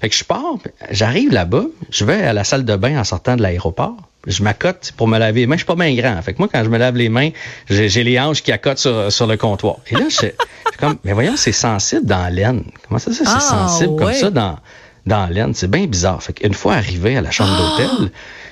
Fait 0.00 0.08
que 0.08 0.14
je 0.14 0.24
pars, 0.24 0.58
j'arrive 0.90 1.32
là-bas, 1.32 1.64
je 1.90 2.04
vais 2.04 2.22
à 2.22 2.32
la 2.32 2.44
salle 2.44 2.64
de 2.64 2.76
bain 2.76 2.98
en 2.98 3.04
sortant 3.04 3.36
de 3.36 3.42
l'aéroport. 3.42 3.96
Je 4.26 4.42
m'accote 4.42 4.92
pour 4.96 5.06
me 5.06 5.18
laver 5.18 5.40
les 5.40 5.46
mains. 5.46 5.56
Je 5.56 5.60
suis 5.60 5.66
pas 5.66 5.74
bien 5.74 5.94
grand. 5.94 6.20
Fait 6.22 6.32
que 6.32 6.38
moi, 6.38 6.48
quand 6.50 6.64
je 6.64 6.70
me 6.70 6.78
lave 6.78 6.96
les 6.96 7.10
mains, 7.10 7.30
j'ai 7.68 8.04
les 8.04 8.18
hanches 8.18 8.42
qui 8.42 8.52
accotent 8.52 8.78
sur, 8.78 9.12
sur 9.12 9.26
le 9.26 9.36
comptoir. 9.36 9.76
Et 9.88 9.94
là, 9.94 10.04
je 10.08 10.14
suis 10.14 10.32
comme, 10.78 10.96
mais 11.04 11.12
voyons, 11.12 11.36
c'est 11.36 11.52
sensible 11.52 12.06
dans 12.06 12.32
l'aine. 12.32 12.64
Comment 12.88 12.98
ça, 12.98 13.12
c'est 13.12 13.24
ah, 13.26 13.40
sensible 13.40 13.96
comme 13.96 14.14
ça 14.14 14.30
dans, 14.30 14.58
dans 15.06 15.26
l'aine? 15.26 15.52
C'est 15.54 15.70
bien 15.70 15.86
bizarre. 15.86 16.22
Fait 16.22 16.32
qu'une 16.32 16.54
fois 16.54 16.74
arrivé 16.74 17.18
à 17.18 17.20
la 17.20 17.30
chambre 17.30 17.50
Ah! 17.54 17.82
d'hôtel, 17.82 18.10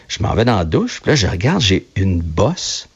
je 0.08 0.22
m'en 0.22 0.34
vais 0.34 0.44
dans 0.44 0.58
la 0.58 0.66
douche. 0.66 1.00
Puis 1.00 1.10
là, 1.10 1.14
je 1.14 1.26
regarde, 1.26 1.62
j'ai 1.62 1.86
une 1.96 2.20
bosse 2.20 2.88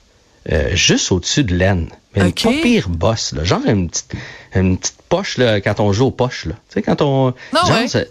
euh, 0.51 0.75
juste 0.75 1.13
au-dessus 1.13 1.45
de 1.45 1.55
l'aine. 1.55 1.89
Mais 2.15 2.23
une 2.23 2.29
okay. 2.29 2.49
pas 2.49 2.63
pire 2.63 2.89
bosse, 2.89 3.33
là. 3.33 3.45
genre 3.45 3.61
une 3.67 3.89
petite, 3.89 4.15
une 4.55 4.79
petite 4.79 4.97
poche 5.09 5.39
là, 5.39 5.61
quand 5.61 5.81
on 5.81 5.93
joue 5.93 6.07
aux 6.07 6.11
poches. 6.11 6.47
Là. 6.47 6.55
Tu 6.69 6.75
sais, 6.75 6.83
quand 6.83 7.03
on. 7.03 7.35
Non, 7.53 7.61
genre, 7.67 7.79
ouais. 7.79 8.07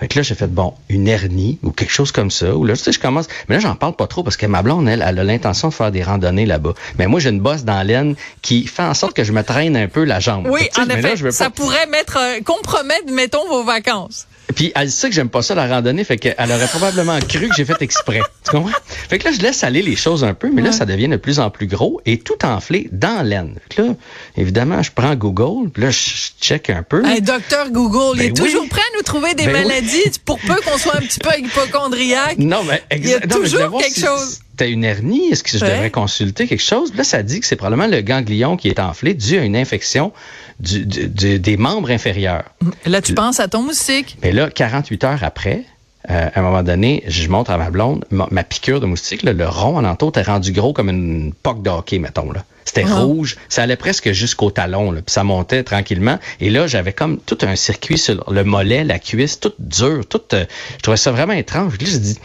Fait 0.00 0.08
que 0.08 0.18
là, 0.18 0.22
j'ai 0.22 0.34
fait, 0.34 0.46
bon, 0.46 0.72
une 0.88 1.06
hernie 1.06 1.58
ou 1.62 1.72
quelque 1.72 1.92
chose 1.92 2.10
comme 2.10 2.30
ça. 2.30 2.54
Ou 2.56 2.64
là, 2.64 2.74
tu 2.74 2.84
sais, 2.84 2.92
je 2.92 2.98
commence. 2.98 3.28
Mais 3.48 3.56
là, 3.56 3.60
j'en 3.60 3.74
parle 3.74 3.94
pas 3.94 4.06
trop 4.06 4.22
parce 4.22 4.38
que 4.38 4.46
ma 4.46 4.62
blonde, 4.62 4.88
elle, 4.88 5.04
elle 5.06 5.18
a 5.18 5.24
l'intention 5.24 5.68
de 5.68 5.74
faire 5.74 5.92
des 5.92 6.02
randonnées 6.02 6.46
là-bas. 6.46 6.72
Mais 6.98 7.06
moi, 7.06 7.20
j'ai 7.20 7.28
une 7.28 7.40
bosse 7.40 7.64
dans 7.64 7.86
l'aine 7.86 8.16
qui 8.40 8.66
fait 8.66 8.82
en 8.82 8.94
sorte 8.94 9.14
que 9.14 9.24
je 9.24 9.32
me 9.32 9.42
traîne 9.42 9.76
un 9.76 9.88
peu 9.88 10.04
la 10.04 10.18
jambe. 10.18 10.48
Oui, 10.50 10.70
en 10.78 10.84
effet. 10.84 11.02
Là, 11.02 11.14
je 11.16 11.24
veux 11.24 11.30
ça 11.30 11.50
pourrait 11.50 11.86
mettre, 11.86 12.16
euh, 12.16 12.40
compromettre, 12.42 13.12
mettons, 13.12 13.46
vos 13.48 13.62
vacances. 13.62 14.26
Puis 14.54 14.72
elle 14.74 14.90
sait 14.90 15.08
que 15.08 15.14
j'aime 15.14 15.28
pas 15.28 15.42
ça 15.42 15.54
la 15.54 15.66
randonnée, 15.66 16.04
fait 16.04 16.16
qu'elle 16.16 16.34
aurait 16.52 16.66
probablement 16.68 17.18
cru 17.20 17.48
que 17.48 17.54
j'ai 17.56 17.64
fait 17.64 17.80
exprès. 17.82 18.20
Tu 18.44 18.52
comprends? 18.52 18.70
Fait 19.08 19.18
que 19.18 19.28
là, 19.28 19.32
je 19.36 19.40
laisse 19.42 19.62
aller 19.64 19.82
les 19.82 19.96
choses 19.96 20.24
un 20.24 20.32
peu, 20.32 20.48
mais 20.50 20.62
ouais. 20.62 20.68
là, 20.68 20.72
ça 20.72 20.86
devient 20.86 21.08
de 21.08 21.16
plus 21.18 21.38
en 21.40 21.50
plus 21.50 21.66
gros 21.66 22.00
et 22.06 22.18
tout 22.18 22.42
enflé 22.44 22.88
dans 22.90 23.22
l'aine. 23.22 23.56
Fait 23.68 23.76
que 23.76 23.82
là, 23.82 23.88
évidemment, 24.36 24.82
je 24.82 24.90
prends 24.92 25.14
Google, 25.14 25.68
puis 25.70 25.82
là, 25.82 25.90
je 25.90 25.98
check 26.40 26.70
un 26.70 26.82
peu. 26.82 27.04
Un 27.04 27.18
docteur 27.20 27.70
Google, 27.70 28.16
Ben 28.16 28.24
il 28.24 28.26
est 28.28 28.40
oui. 28.40 28.46
toujours 28.50 28.66
prêt 28.68 28.80
à 28.80 28.96
nous 28.96 29.02
trouver 29.02 29.34
des 29.34 29.44
Ben 29.44 29.56
oui. 29.56 29.62
maladies 29.68 30.18
pour 30.24 30.38
peu 30.40 30.54
qu'on 30.64 30.78
soit 30.78 30.96
un 30.96 31.00
petit 31.00 31.18
peu 31.20 31.30
hypochondriaque. 31.38 32.38
Non, 32.38 32.62
mais 32.64 32.82
Il 32.96 33.06
y 33.08 33.14
a 33.14 33.20
toujours 33.20 33.78
quelque 33.78 33.94
si 33.94 34.00
chose. 34.06 34.40
C'était 34.60 34.72
une 34.72 34.84
hernie. 34.84 35.30
Est-ce 35.30 35.42
que 35.42 35.56
je 35.56 35.64
Ouais. 35.64 35.70
devrais 35.70 35.90
consulter 35.90 36.46
quelque 36.46 36.62
chose? 36.62 36.92
Là, 36.94 37.02
ça 37.02 37.22
dit 37.22 37.40
que 37.40 37.46
c'est 37.46 37.56
probablement 37.56 37.88
le 37.88 38.02
ganglion 38.02 38.58
qui 38.58 38.68
est 38.68 38.78
enflé 38.78 39.14
dû 39.14 39.38
à 39.38 39.42
une 39.42 39.56
infection 39.56 40.12
du, 40.58 40.84
du- 40.84 41.08
du- 41.08 41.38
des 41.38 41.56
membres 41.56 41.90
inférieurs. 41.90 42.44
Là, 42.84 43.00
tu 43.00 43.14
penses 43.14 43.40
à 43.40 43.48
ton 43.48 43.62
moustique? 43.62 44.18
Mais 44.22 44.32
là, 44.32 44.50
48 44.50 45.04
heures 45.04 45.24
après, 45.24 45.64
euh, 46.10 46.28
à 46.34 46.38
un 46.38 46.42
moment 46.42 46.62
donné, 46.62 47.02
je 47.06 47.26
montre 47.30 47.50
à 47.52 47.56
ma 47.56 47.70
blonde, 47.70 48.04
ma, 48.10 48.28
ma 48.30 48.44
piqûre 48.44 48.80
de 48.80 48.86
moustique, 48.86 49.22
là, 49.22 49.32
le 49.32 49.48
rond 49.48 49.78
en 49.78 49.84
entour 49.86 50.10
était 50.10 50.20
rendu 50.20 50.52
gros 50.52 50.74
comme 50.74 50.90
une 50.90 51.32
poque 51.32 51.62
de 51.62 51.70
hockey, 51.70 51.98
mettons. 51.98 52.30
Là. 52.30 52.44
C'était 52.66 52.84
Ah. 52.86 53.00
rouge, 53.00 53.38
ça 53.48 53.62
allait 53.62 53.76
presque 53.76 54.12
jusqu'au 54.12 54.50
talon, 54.50 54.92
là, 54.92 55.00
puis 55.00 55.10
ça 55.14 55.24
montait 55.24 55.62
tranquillement. 55.62 56.18
Et 56.40 56.50
là, 56.50 56.66
j'avais 56.66 56.92
comme 56.92 57.16
tout 57.18 57.38
un 57.40 57.56
circuit 57.56 57.96
sur 57.96 58.30
le 58.30 58.44
mollet, 58.44 58.84
la 58.84 58.98
cuisse, 58.98 59.40
tout 59.40 59.54
dur, 59.58 60.04
tout. 60.06 60.20
euh, 60.34 60.44
je 60.76 60.82
trouvais 60.82 60.98
ça 60.98 61.12
vraiment 61.12 61.32
étrange. 61.32 61.72
Là, 61.80 61.86
j'ai 61.90 61.98
dit, 61.98 62.18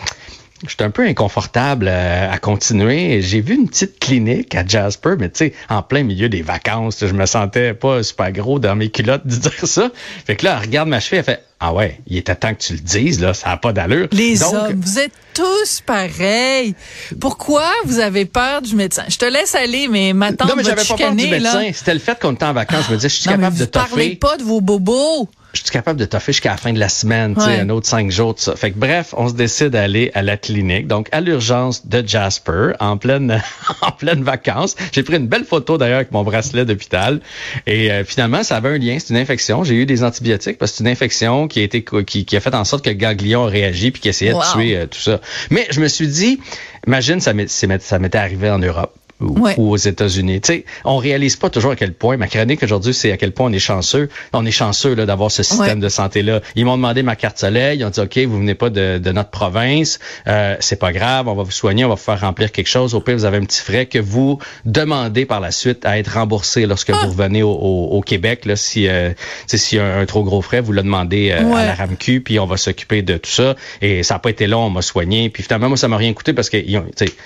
J'étais 0.67 0.85
un 0.85 0.89
peu 0.89 1.05
inconfortable 1.05 1.87
euh, 1.89 2.31
à 2.31 2.37
continuer. 2.37 3.21
J'ai 3.21 3.41
vu 3.41 3.55
une 3.55 3.67
petite 3.67 3.99
clinique 3.99 4.55
à 4.55 4.65
Jasper, 4.65 5.15
mais 5.19 5.29
tu 5.29 5.37
sais, 5.39 5.53
en 5.69 5.81
plein 5.81 6.03
milieu 6.03 6.29
des 6.29 6.41
vacances, 6.41 6.99
je 7.01 7.11
me 7.13 7.25
sentais 7.25 7.73
pas 7.73 8.01
super 8.03 8.31
gros 8.31 8.57
dans 8.57 8.75
mes 8.75 8.89
culottes 8.89 9.27
de 9.27 9.35
dire 9.35 9.51
ça. 9.67 9.91
Fait 10.25 10.37
que 10.37 10.45
là, 10.45 10.55
elle 10.57 10.65
regarde 10.67 10.87
ma 10.87 11.01
cheville, 11.01 11.19
elle 11.19 11.25
fait 11.25 11.43
Ah 11.59 11.73
ouais, 11.73 11.99
il 12.07 12.17
était 12.17 12.35
temps 12.35 12.53
que 12.55 12.61
tu 12.61 12.73
le 12.73 12.79
dises, 12.79 13.19
là, 13.19 13.33
ça 13.33 13.49
n'a 13.49 13.57
pas 13.57 13.73
d'allure. 13.73 14.07
Les 14.13 14.37
Donc, 14.39 14.53
hommes, 14.53 14.81
vous 14.81 14.97
êtes 14.99 15.11
tous 15.33 15.81
pareils. 15.85 16.73
Pourquoi 17.19 17.69
vous 17.83 17.99
avez 17.99 18.23
peur 18.25 18.61
du 18.61 18.75
médecin? 18.77 19.03
Je 19.09 19.17
te 19.17 19.25
laisse 19.25 19.55
aller, 19.55 19.89
mais 19.89 20.13
ma 20.13 20.31
tante 20.31 20.47
Non, 20.47 20.55
mais 20.55 20.63
j'avais 20.63 20.85
pas 20.85 20.95
peur 20.95 21.13
du 21.13 21.27
médecin. 21.27 21.69
C'était 21.73 21.93
le 21.93 21.99
fait 21.99 22.17
qu'on 22.17 22.31
était 22.33 22.45
en 22.45 22.53
vacances. 22.53 22.85
Je 22.87 22.91
me 22.93 22.95
disais, 22.95 23.09
je 23.09 23.15
suis 23.15 23.29
Non, 23.29 23.35
mais 23.35 23.43
capable 23.43 23.57
de 23.57 23.63
vous 23.65 23.71
parlez 23.71 24.05
toffer. 24.05 24.15
pas 24.15 24.37
de 24.37 24.43
vos 24.43 24.61
bobos. 24.61 25.29
Je 25.55 25.61
suis 25.61 25.71
capable 25.71 25.99
de 25.99 26.05
toffer 26.05 26.33
jusqu'à 26.33 26.51
la 26.51 26.57
fin 26.57 26.73
de 26.73 26.79
la 26.79 26.89
semaine, 26.89 27.33
tu 27.35 27.41
sais, 27.41 27.47
Ouais. 27.47 27.59
un 27.61 27.69
autre 27.69 27.87
cinq 27.87 28.11
jours, 28.11 28.35
tout 28.35 28.41
ça. 28.41 28.55
Fait 28.55 28.71
que 28.71 28.77
bref, 28.77 29.13
on 29.17 29.29
se 29.29 29.33
décide 29.33 29.69
d'aller 29.69 30.11
à 30.13 30.21
la 30.21 30.35
clinique, 30.37 30.85
donc 30.87 31.07
à 31.11 31.21
l'urgence 31.21 31.87
de 31.87 32.05
Jasper, 32.05 32.73
en 32.79 32.97
pleine, 32.97 33.41
en 33.81 33.91
pleine 33.91 34.21
vacances. 34.23 34.75
J'ai 34.91 35.01
pris 35.03 35.15
une 35.17 35.27
belle 35.27 35.45
photo 35.45 35.77
d'ailleurs 35.77 35.95
avec 35.97 36.11
mon 36.11 36.23
bracelet 36.23 36.65
d'hôpital. 36.65 37.21
Et 37.67 37.91
euh, 37.91 38.03
finalement, 38.03 38.43
ça 38.43 38.57
avait 38.57 38.69
un 38.69 38.77
lien. 38.77 38.97
C'est 38.99 39.13
une 39.13 39.19
infection. 39.19 39.63
J'ai 39.63 39.75
eu 39.75 39.85
des 39.85 40.03
antibiotiques 40.03 40.57
parce 40.57 40.71
que 40.71 40.77
c'est 40.77 40.83
une 40.83 40.89
infection 40.89 41.47
qui 41.47 41.61
a 41.61 41.63
été, 41.63 41.83
qui, 42.05 42.25
qui 42.25 42.35
a 42.35 42.39
fait 42.41 42.53
en 42.53 42.65
sorte 42.65 42.83
que 42.83 42.89
le 42.89 42.95
ganglion 42.97 43.45
a 43.45 43.49
réagi 43.49 43.91
puis 43.91 44.01
qui 44.01 44.09
essayait 44.09 44.33
Wow. 44.33 44.41
de 44.41 44.51
tuer 44.51 44.75
euh, 44.77 44.85
tout 44.87 44.99
ça. 44.99 45.21
Mais 45.51 45.65
je 45.71 45.79
me 45.79 45.87
suis 45.87 46.07
dit, 46.07 46.39
imagine, 46.85 47.21
ça 47.21 47.33
m'est- 47.33 47.47
c'est- 47.49 47.81
ça 47.81 47.97
m'était 47.99 48.17
arrivé 48.17 48.49
en 48.49 48.59
Europe 48.59 48.93
ou, 49.21 49.39
Ouais. 49.39 49.53
ou 49.57 49.71
aux 49.71 49.77
États-Unis. 49.77 50.41
Tu 50.41 50.47
sais, 50.53 50.65
on 50.83 50.97
réalise 50.97 51.35
pas 51.37 51.49
toujours 51.49 51.71
à 51.71 51.75
quel 51.75 51.93
point, 51.93 52.17
ma 52.17 52.27
chronique 52.27 52.61
aujourd'hui, 52.63 52.93
c'est 52.93 53.11
à 53.11 53.17
quel 53.17 53.31
point 53.31 53.47
on 53.49 53.53
est 53.53 53.59
chanceux. 53.59 54.09
On 54.33 54.45
est 54.45 54.51
chanceux 54.51 54.93
là, 54.95 55.05
d'avoir 55.05 55.31
ce 55.31 55.41
système 55.43 55.77
Ouais. 55.79 55.83
de 55.83 55.89
santé-là. 55.89 56.41
Ils 56.55 56.65
m'ont 56.65 56.75
demandé 56.77 57.01
ma 57.03 57.15
carte 57.15 57.37
soleil, 57.37 57.79
ils 57.79 57.85
ont 57.85 57.89
dit, 57.89 57.99
OK, 57.99 58.17
vous 58.19 58.37
venez 58.39 58.55
pas 58.55 58.69
de, 58.69 58.97
de 58.97 59.11
notre 59.11 59.29
province, 59.29 59.99
euh, 60.27 60.55
c'est 60.59 60.79
pas 60.79 60.91
grave, 60.91 61.27
on 61.27 61.33
va 61.35 61.43
vous 61.43 61.51
soigner, 61.51 61.85
on 61.85 61.89
va 61.89 61.95
vous 61.95 62.01
faire 62.01 62.19
remplir 62.21 62.51
quelque 62.51 62.67
chose. 62.67 62.93
Au 62.93 62.99
pire, 63.01 63.15
vous 63.15 63.25
avez 63.25 63.37
un 63.37 63.45
petit 63.45 63.61
frais 63.61 63.85
que 63.85 63.99
vous 63.99 64.39
demandez 64.65 65.25
par 65.25 65.39
la 65.39 65.51
suite 65.51 65.85
à 65.85 65.97
être 65.97 66.13
remboursé 66.13 66.65
lorsque 66.65 66.89
Ah. 66.89 66.97
vous 67.03 67.09
revenez 67.11 67.43
au, 67.43 67.51
au- 67.51 67.89
au 67.97 68.01
Québec. 68.01 68.45
Là, 68.45 68.55
si 68.55 68.87
euh, 68.87 69.11
a 69.53 69.77
un, 69.81 70.01
un 70.01 70.05
trop 70.05 70.23
gros 70.23 70.41
frais, 70.41 70.61
vous 70.61 70.71
le 70.73 70.81
demandez 70.83 71.31
euh, 71.31 71.43
Ouais. 71.43 71.61
à 71.61 71.65
la 71.67 71.75
RAMQ, 71.75 72.21
puis 72.21 72.39
on 72.39 72.45
va 72.45 72.57
s'occuper 72.57 73.01
de 73.01 73.17
tout 73.17 73.29
ça. 73.29 73.55
Et 73.81 74.03
ça 74.03 74.15
a 74.15 74.19
pas 74.19 74.29
été 74.29 74.47
long, 74.47 74.65
on 74.65 74.69
m'a 74.69 74.81
soigné. 74.81 75.29
Puis 75.29 75.43
finalement, 75.43 75.69
moi, 75.69 75.77
ça 75.77 75.87
m'a 75.87 75.97
rien 75.97 76.13
coûté 76.13 76.33
parce 76.33 76.49
que 76.49 76.57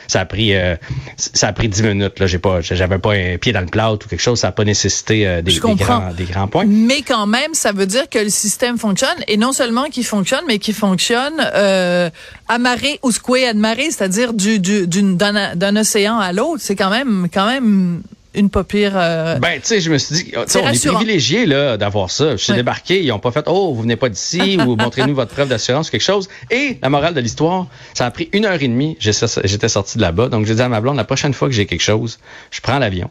ça 0.08 0.20
a 0.22 0.26
pris 0.26 0.54
euh, 0.56 0.76
ça 1.18 1.48
a 1.48 1.54
pris 1.54 1.68
10 1.68 1.80
minutes. 1.94 2.20
Là, 2.20 2.28
j'ai 2.28 2.40
pas, 2.40 2.62
j'avais 2.62 2.98
pas 3.00 3.14
un 3.14 3.38
pied 3.38 3.52
dans 3.52 3.62
le 3.62 3.68
plat 3.68 3.94
ou 3.94 3.98
quelque 3.98 4.20
chose. 4.20 4.40
Ça 4.40 4.50
a 4.50 4.52
pas 4.52 4.64
nécessité 4.64 5.28
euh, 5.28 5.42
des, 5.42 5.56
grands, 5.56 6.12
des 6.16 6.26
grands 6.26 6.48
points. 6.48 6.66
Mais 6.66 7.02
quand 7.02 7.28
même, 7.28 7.54
ça 7.54 7.72
veut 7.72 7.86
dire 7.86 8.10
que 8.10 8.20
le 8.20 8.30
système 8.30 8.78
fonctionne 8.78 9.18
et 9.28 9.38
non 9.38 9.52
seulement 9.52 9.86
qu'il 9.86 10.06
fonctionne, 10.06 10.44
mais 10.48 10.60
qu'il 10.60 10.74
fonctionne 10.74 11.34
euh, 11.56 12.10
à 12.48 12.58
marée 12.58 13.00
ou 13.04 13.12
secoué 13.12 13.48
à 13.48 13.54
marée, 13.54 13.92
c'est-à-dire 13.92 14.34
du, 14.34 14.60
du, 14.60 14.88
d'une, 14.88 15.18
d'un, 15.18 15.56
d'un 15.56 15.76
océan 15.76 16.20
à 16.20 16.32
l'autre. 16.34 16.60
C'est 16.60 16.76
quand 16.76 16.90
même, 16.90 17.28
quand 17.34 17.48
même 17.48 18.02
une 18.34 18.50
pas 18.50 18.64
pire. 18.64 18.94
euh, 18.96 19.36
Ben, 19.40 19.60
tu 19.60 19.68
sais, 19.68 19.82
je 19.82 19.92
me 19.92 19.98
suis 19.98 20.16
dit, 20.16 20.34
on 20.36 20.44
est 20.44 20.88
privilégié 20.94 21.46
là 21.46 21.78
d'avoir 21.78 22.12
ça. 22.12 22.32
Je 22.32 22.44
suis 22.44 22.54
débarqué, 22.54 23.04
ils 23.04 23.12
ont 23.12 23.20
pas 23.20 23.32
fait, 23.32 23.46
oh, 23.48 23.74
vous 23.74 23.82
venez 23.82 23.96
pas 23.96 24.10
d'ici 24.10 24.58
ou 24.66 24.76
montrez-nous 24.76 25.16
votre 25.16 25.34
preuve 25.34 25.50
d'assurance 25.50 25.88
ou 25.90 25.92
quelque 25.92 26.02
chose. 26.02 26.30
Et 26.52 26.78
la 26.82 26.90
morale 26.90 27.14
de 27.14 27.22
l'histoire, 27.22 27.68
ça 27.94 28.06
a 28.06 28.12
pris 28.12 28.30
une 28.34 28.46
heure 28.46 28.62
et 28.62 28.68
demie. 28.68 28.98
J'étais 29.00 29.68
sorti 29.70 29.98
de 29.98 30.02
là-bas, 30.02 30.30
donc 30.30 30.46
j'ai 30.46 30.56
dit 30.56 30.62
à 30.62 30.70
ma 30.70 30.80
blonde, 30.82 30.98
la 30.98 31.04
prochaine 31.06 31.34
fois 31.34 31.48
que 31.48 31.54
j'ai 31.54 31.66
quelque 31.66 31.82
chose, 31.82 32.20
je 32.52 32.62
prends 32.62 32.80
l'avion, 32.80 33.10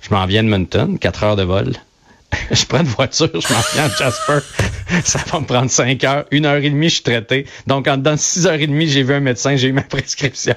je 0.00 0.10
m'en 0.10 0.24
viens 0.26 0.40
à 0.40 0.44
Edmonton, 0.44 0.98
quatre 0.98 1.24
heures 1.24 1.36
de 1.36 1.42
vol. 1.44 1.72
je 2.50 2.64
prends 2.64 2.80
une 2.80 2.86
voiture, 2.86 3.28
je 3.32 3.52
m'en 3.52 3.60
viens 3.72 3.84
à 3.84 3.88
Jasper. 3.88 4.38
Ça 5.04 5.18
va 5.30 5.40
me 5.40 5.46
prendre 5.46 5.70
cinq 5.70 6.04
heures. 6.04 6.24
Une 6.30 6.46
heure 6.46 6.56
et 6.56 6.70
demie, 6.70 6.88
je 6.88 6.94
suis 6.94 7.02
traité. 7.02 7.46
Donc, 7.66 7.88
en 7.88 7.96
dedans 7.96 8.12
de 8.12 8.18
six 8.18 8.46
heures 8.46 8.60
et 8.60 8.66
demie, 8.66 8.88
j'ai 8.88 9.02
vu 9.02 9.14
un 9.14 9.20
médecin, 9.20 9.56
j'ai 9.56 9.68
eu 9.68 9.72
ma 9.72 9.82
prescription. 9.82 10.56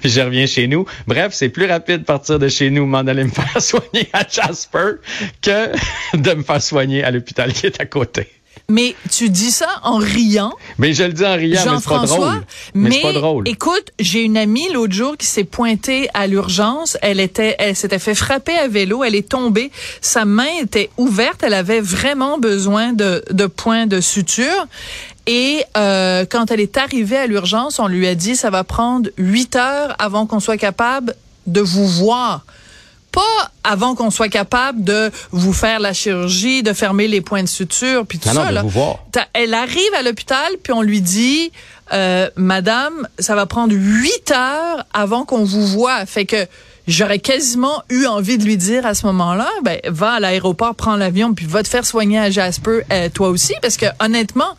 Puis 0.00 0.10
je 0.10 0.20
reviens 0.20 0.46
chez 0.46 0.66
nous. 0.66 0.86
Bref, 1.06 1.32
c'est 1.32 1.48
plus 1.48 1.66
rapide 1.66 2.00
de 2.00 2.04
partir 2.04 2.38
de 2.38 2.48
chez 2.48 2.70
nous, 2.70 2.86
m'en 2.86 2.98
aller 2.98 3.24
me 3.24 3.30
faire 3.30 3.60
soigner 3.60 4.08
à 4.12 4.26
Jasper 4.28 4.96
que 5.42 5.72
de 6.16 6.34
me 6.34 6.42
faire 6.42 6.62
soigner 6.62 7.04
à 7.04 7.10
l'hôpital 7.10 7.52
qui 7.52 7.66
est 7.66 7.80
à 7.80 7.86
côté. 7.86 8.28
Mais 8.68 8.96
tu 9.12 9.30
dis 9.30 9.52
ça 9.52 9.68
en 9.84 9.98
riant. 9.98 10.52
Mais 10.78 10.92
je 10.92 11.04
le 11.04 11.12
dis 11.12 11.24
en 11.24 11.34
riant, 11.34 11.62
mais 11.64 11.78
c'est 11.78 11.88
pas 11.88 12.06
drôle. 12.06 12.44
Mais, 12.74 13.00
pas 13.00 13.12
drôle. 13.12 13.48
écoute, 13.48 13.92
j'ai 14.00 14.22
une 14.22 14.36
amie 14.36 14.68
l'autre 14.72 14.92
jour 14.92 15.16
qui 15.16 15.26
s'est 15.26 15.44
pointée 15.44 16.08
à 16.14 16.26
l'urgence. 16.26 16.96
Elle 17.00 17.20
était, 17.20 17.54
elle 17.60 17.76
s'était 17.76 18.00
fait 18.00 18.16
frapper 18.16 18.56
à 18.56 18.66
vélo. 18.66 19.04
Elle 19.04 19.14
est 19.14 19.28
tombée. 19.28 19.70
Sa 20.00 20.24
main 20.24 20.48
était 20.60 20.90
ouverte. 20.96 21.44
Elle 21.44 21.54
avait 21.54 21.80
vraiment 21.80 22.38
besoin 22.38 22.92
de, 22.92 23.24
de 23.30 23.46
points 23.46 23.86
de 23.86 24.00
suture. 24.00 24.66
Et 25.26 25.62
euh, 25.76 26.24
quand 26.28 26.50
elle 26.50 26.60
est 26.60 26.76
arrivée 26.76 27.18
à 27.18 27.26
l'urgence, 27.26 27.78
on 27.78 27.86
lui 27.86 28.06
a 28.06 28.14
dit 28.14 28.36
ça 28.36 28.50
va 28.50 28.64
prendre 28.64 29.10
huit 29.16 29.54
heures 29.56 29.94
avant 29.98 30.26
qu'on 30.26 30.40
soit 30.40 30.56
capable 30.56 31.14
de 31.46 31.60
vous 31.60 31.86
voir 31.86 32.44
pas 33.16 33.50
avant 33.64 33.94
qu'on 33.94 34.10
soit 34.10 34.28
capable 34.28 34.84
de 34.84 35.10
vous 35.32 35.54
faire 35.54 35.80
la 35.80 35.92
chirurgie, 35.94 36.62
de 36.62 36.72
fermer 36.74 37.08
les 37.08 37.22
points 37.22 37.42
de 37.42 37.48
suture, 37.48 38.04
puis 38.06 38.18
tout 38.18 38.28
Non, 38.28 38.34
ça. 38.34 38.44
non, 38.44 38.50
là. 38.50 38.62
vous 38.62 38.68
voir. 38.68 38.98
T'as- 39.10 39.26
Elle 39.32 39.54
arrive 39.54 39.94
à 39.98 40.02
l'hôpital, 40.02 40.52
puis 40.62 40.72
on 40.74 40.82
lui 40.82 41.00
dit, 41.00 41.50
euh, 41.92 42.28
Madame, 42.36 43.08
ça 43.18 43.34
va 43.34 43.46
prendre 43.46 43.72
huit 43.74 44.30
heures 44.30 44.84
avant 44.92 45.24
qu'on 45.24 45.44
vous 45.44 45.66
voit. 45.66 46.04
Fait 46.04 46.26
que 46.26 46.46
j'aurais 46.86 47.18
quasiment 47.18 47.82
eu 47.88 48.06
envie 48.06 48.38
de 48.38 48.44
lui 48.44 48.56
dire 48.56 48.84
à 48.86 48.94
ce 48.94 49.06
moment-là, 49.06 49.48
ben 49.64 49.80
va 49.86 50.12
à 50.12 50.20
l'aéroport, 50.20 50.74
prends 50.74 50.94
l'avion, 50.96 51.32
puis 51.34 51.46
va 51.46 51.62
te 51.62 51.68
faire 51.68 51.84
soigner 51.86 52.18
à 52.18 52.30
Jasper, 52.30 52.82
euh, 52.92 53.08
toi 53.08 53.28
aussi, 53.30 53.54
parce 53.62 53.76
que 53.76 53.86
honnêtement, 54.00 54.56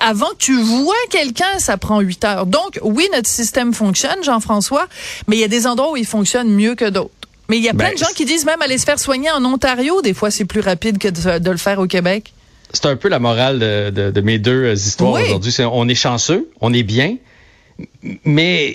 avant 0.00 0.28
que 0.30 0.36
tu 0.38 0.58
vois 0.62 0.94
quelqu'un, 1.10 1.58
ça 1.58 1.76
prend 1.76 2.00
huit 2.00 2.24
heures. 2.24 2.46
Donc 2.46 2.78
oui, 2.82 3.06
notre 3.12 3.28
système 3.28 3.74
fonctionne, 3.74 4.22
Jean-François, 4.22 4.86
mais 5.26 5.36
il 5.36 5.40
y 5.40 5.44
a 5.44 5.48
des 5.48 5.66
endroits 5.66 5.90
où 5.92 5.96
il 5.96 6.06
fonctionne 6.06 6.48
mieux 6.48 6.74
que 6.74 6.88
d'autres. 6.88 7.10
Mais 7.48 7.56
il 7.58 7.62
y 7.64 7.68
a 7.68 7.74
plein 7.74 7.88
Ben, 7.88 7.94
de 7.94 7.98
gens 7.98 8.12
qui 8.14 8.24
disent 8.24 8.44
même 8.44 8.60
aller 8.62 8.76
se 8.78 8.84
faire 8.84 8.98
soigner 8.98 9.30
en 9.30 9.44
Ontario, 9.44 10.02
des 10.02 10.14
fois 10.14 10.30
c'est 10.30 10.44
plus 10.44 10.60
rapide 10.60 10.98
que 10.98 11.08
de, 11.08 11.38
de 11.38 11.50
le 11.50 11.56
faire 11.56 11.78
au 11.78 11.86
Québec. 11.86 12.32
c'est 12.72 12.86
un 12.86 12.96
peu 12.96 13.08
la 13.08 13.18
morale 13.18 13.58
de, 13.58 13.90
de- 13.90 14.10
de 14.10 14.20
mes 14.20 14.38
deux 14.38 14.64
euh, 14.64 14.72
histoires 14.74 15.12
Oui. 15.12 15.22
aujourd'hui. 15.24 15.54
On 15.72 15.88
est 15.88 15.94
chanceux, 15.94 16.50
on 16.60 16.72
est 16.74 16.82
bien, 16.82 17.16
mais 18.24 18.74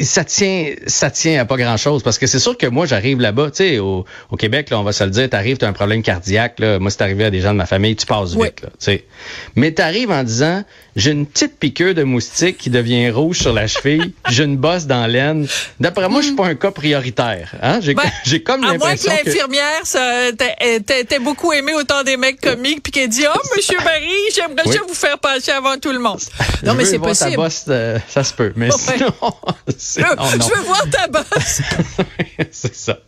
ça 0.00 0.24
tient, 0.24 0.72
ça 0.86 1.10
tient 1.10 1.40
à 1.40 1.44
pas 1.44 1.56
grand 1.56 1.76
chose 1.76 2.02
parce 2.02 2.18
que 2.18 2.26
c'est 2.26 2.38
sûr 2.38 2.56
que 2.56 2.66
moi 2.66 2.86
j'arrive 2.86 3.20
là-bas, 3.20 3.50
tu 3.50 3.56
sais, 3.58 3.78
au, 3.78 4.04
au 4.30 4.36
Québec, 4.36 4.70
là, 4.70 4.78
on 4.80 4.82
va 4.82 4.92
se 4.92 5.04
le 5.04 5.10
dire, 5.10 5.28
t'arrives, 5.28 5.56
t'as 5.58 5.68
un 5.68 5.72
problème 5.72 6.02
cardiaque, 6.02 6.58
là, 6.58 6.78
moi 6.78 6.90
c'est 6.90 7.02
arrivé 7.02 7.24
à 7.24 7.30
des 7.30 7.40
gens 7.40 7.52
de 7.52 7.58
ma 7.58 7.66
famille, 7.66 7.94
tu 7.96 8.06
passes 8.06 8.34
Oui. 8.34 8.46
vite, 8.48 8.62
là, 8.62 8.68
tu 8.70 8.74
sais. 8.78 9.04
Mais 9.56 9.72
t'arrives 9.72 10.10
en 10.10 10.22
disant, 10.24 10.64
j'ai 10.96 11.12
une 11.12 11.26
petite 11.26 11.58
piqûre 11.58 11.94
de 11.94 12.02
moustique 12.02 12.58
qui 12.58 12.70
devient 12.70 13.10
rouge 13.10 13.38
sur 13.38 13.52
la 13.52 13.66
cheville, 13.66 14.12
j'ai 14.30 14.44
une 14.44 14.56
bosse 14.56 14.86
dans 14.86 15.06
l'aine. 15.06 15.46
D'après 15.78 16.08
moi, 16.08 16.20
je 16.20 16.26
suis 16.28 16.36
pas 16.36 16.46
un 16.46 16.54
cas 16.54 16.70
prioritaire, 16.70 17.54
hein? 17.62 17.80
J'ai, 17.82 17.94
Ben, 17.94 18.02
j'ai 18.24 18.42
comme 18.42 18.64
À 18.64 18.68
moins 18.74 18.78
que 18.78 18.82
l'impression 19.06 19.12
que 19.22 19.26
l'infirmière 19.28 19.82
t'ait- 20.36 20.80
t'ait 20.80 21.04
t'ait 21.04 21.18
beaucoup 21.18 21.52
aimé 21.52 21.72
autant 21.74 22.02
des 22.02 22.16
mecs 22.16 22.40
comiques 22.40 22.82
puis 22.82 22.92
qu'elle 22.92 23.08
dit 23.08 23.24
oh 23.32 23.38
monsieur 23.56 23.78
Barry 23.78 24.10
j'aimerais 24.34 24.62
Oui. 24.66 24.76
vous 24.88 24.94
faire 24.94 25.18
passer 25.18 25.50
avant 25.52 25.76
tout 25.78 25.92
le 25.92 25.98
monde. 25.98 26.18
Non 26.64 26.72
Je 26.72 26.76
mais 26.76 26.84
c'est 26.84 26.96
voir 26.98 27.16
ta 27.16 27.24
possible. 27.26 27.36
bosse, 27.42 27.64
euh, 27.68 27.98
ça 28.08 28.24
se 28.24 28.32
mais 28.56 28.66
Ouais. 28.72 28.78
sinon, 28.78 29.12
Je, 29.68 29.72
sinon, 29.78 30.14
non. 30.16 30.24
je 30.32 30.54
veux 30.54 30.62
voir 30.62 30.84
ta 30.90 31.06
bosse. 31.08 31.60
c'est 32.50 32.74
ça. 32.74 32.98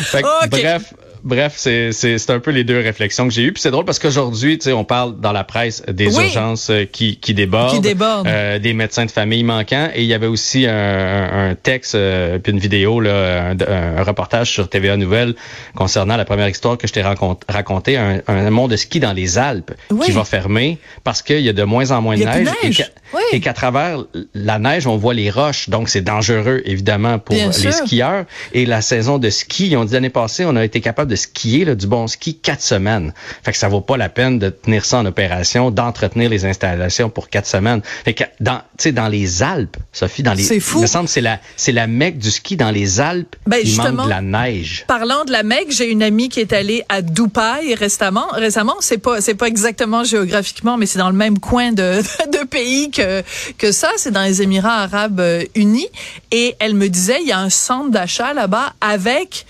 Fait 0.00 0.22
que, 0.22 0.44
Ok. 0.44 0.50
Bref, 0.50 0.94
bref, 1.24 1.54
c'est 1.56 1.90
c'est 1.92 2.18
c'est 2.18 2.30
un 2.32 2.38
peu 2.40 2.50
les 2.50 2.62
deux 2.64 2.78
réflexions 2.80 3.26
que 3.26 3.34
j'ai 3.34 3.42
eues. 3.42 3.52
Puis 3.52 3.60
c'est 3.62 3.70
drôle 3.70 3.84
parce 3.84 3.98
qu'aujourd'hui, 3.98 4.58
tu 4.58 4.64
sais, 4.64 4.72
on 4.72 4.84
parle 4.84 5.18
dans 5.20 5.32
la 5.32 5.42
presse 5.44 5.82
des 5.88 6.06
Oui. 6.16 6.24
urgences 6.24 6.70
euh, 6.70 6.84
qui 6.84 7.16
qui 7.16 7.34
débordent, 7.34 7.74
Qui 7.74 7.80
débordent. 7.80 8.26
euh, 8.28 8.58
des 8.58 8.72
médecins 8.74 9.04
de 9.06 9.10
famille 9.10 9.42
manquants, 9.42 9.88
et 9.94 10.02
il 10.02 10.06
y 10.06 10.14
avait 10.14 10.26
aussi 10.26 10.66
un, 10.66 11.50
un, 11.50 11.54
texte 11.54 11.94
euh, 11.94 12.38
puis 12.38 12.52
une 12.52 12.58
vidéo 12.58 13.00
là, 13.00 13.50
un, 13.50 13.98
un 13.98 14.02
reportage 14.04 14.50
sur 14.50 14.68
TVA 14.68 14.96
Nouvelle 14.96 15.34
concernant 15.74 16.16
la 16.16 16.24
première 16.24 16.48
histoire 16.48 16.78
que 16.78 16.86
je 16.86 16.92
t'ai 16.92 17.02
rancont- 17.02 17.38
raconté, 17.48 17.96
un, 17.96 18.20
un 18.28 18.50
mont 18.50 18.68
de 18.68 18.76
ski 18.76 19.00
dans 19.00 19.12
les 19.12 19.38
Alpes 19.38 19.72
Oui. 19.90 20.06
qui 20.06 20.12
va 20.12 20.24
fermer 20.24 20.78
parce 21.02 21.22
qu'il 21.22 21.40
y 21.40 21.48
a 21.48 21.52
de 21.52 21.62
moins 21.64 21.90
en 21.90 22.00
moins 22.02 22.16
de 22.16 22.24
neige, 22.24 22.48
et 22.62 22.66
neige. 22.66 22.76
qu'à- 22.78 22.88
Oui. 23.14 23.22
et 23.32 23.40
qu'à 23.40 23.52
travers 23.52 24.04
la 24.34 24.58
neige, 24.58 24.86
on 24.86 24.96
voit 24.96 25.14
les 25.14 25.30
roches, 25.30 25.68
donc 25.68 25.88
c'est 25.88 26.00
dangereux 26.00 26.62
évidemment 26.64 27.18
pour 27.18 27.34
Bien 27.34 27.46
les 27.48 27.52
sûr. 27.52 27.72
skieurs. 27.72 28.24
Et 28.52 28.66
la 28.66 28.80
saison 28.82 29.18
de 29.18 29.30
ski, 29.30 29.74
ont 29.76 29.84
dit 29.84 29.94
l'année 29.94 30.10
passée, 30.10 30.44
on 30.44 30.56
a 30.56 30.64
été 30.64 30.80
capable 30.80 31.10
de 31.10 31.13
skier 31.16 31.64
là, 31.64 31.74
du 31.74 31.86
bon 31.86 32.06
ski 32.06 32.36
quatre 32.36 32.62
semaines. 32.62 33.12
Fait 33.42 33.52
que 33.52 33.58
ça 33.58 33.68
vaut 33.68 33.80
pas 33.80 33.96
la 33.96 34.08
peine 34.08 34.38
de 34.38 34.50
tenir 34.50 34.84
ça 34.84 34.98
en 34.98 35.06
opération, 35.06 35.70
d'entretenir 35.70 36.30
les 36.30 36.44
installations 36.44 37.10
pour 37.10 37.28
quatre 37.28 37.46
semaines. 37.46 37.82
Fait 38.04 38.14
que 38.14 38.24
dans, 38.40 38.58
tu 38.58 38.84
sais, 38.84 38.92
dans 38.92 39.08
les 39.08 39.42
Alpes, 39.42 39.76
Sophie, 39.92 40.22
dans 40.22 40.34
les, 40.34 40.42
C'est 40.42 40.60
fou. 40.60 40.78
il 40.78 40.82
me 40.82 40.86
semble 40.86 41.08
c'est 41.08 41.20
la, 41.20 41.40
c'est 41.56 41.72
la 41.72 41.86
mecque 41.86 42.18
du 42.18 42.30
ski 42.30 42.56
dans 42.56 42.70
les 42.70 43.00
Alpes. 43.00 43.36
Ben, 43.46 43.58
il 43.62 43.76
manque 43.76 44.04
de 44.04 44.10
la 44.10 44.22
neige. 44.22 44.84
Parlant 44.86 45.24
de 45.24 45.32
la 45.32 45.42
Mecque, 45.42 45.70
j'ai 45.70 45.90
une 45.90 46.02
amie 46.02 46.28
qui 46.28 46.40
est 46.40 46.52
allée 46.52 46.84
à 46.88 47.02
Dubaï 47.02 47.74
récemment. 47.74 48.26
Récemment, 48.32 48.76
c'est 48.80 48.98
pas 48.98 49.20
c'est 49.20 49.34
pas 49.34 49.46
exactement 49.46 50.04
géographiquement, 50.04 50.76
mais 50.76 50.86
c'est 50.86 50.98
dans 50.98 51.10
le 51.10 51.16
même 51.16 51.38
coin 51.38 51.72
de, 51.72 52.00
de 52.32 52.46
pays 52.46 52.90
que 52.90 53.22
que 53.58 53.72
ça. 53.72 53.90
C'est 53.96 54.10
dans 54.10 54.22
les 54.22 54.42
Émirats 54.42 54.82
Arabes 54.82 55.20
euh, 55.20 55.44
Unis. 55.54 55.88
Et 56.30 56.56
elle 56.58 56.74
me 56.74 56.88
disait, 56.88 57.18
il 57.20 57.28
y 57.28 57.32
a 57.32 57.38
un 57.38 57.50
centre 57.50 57.90
d'achat 57.90 58.32
là-bas 58.34 58.72
avec 58.80 59.46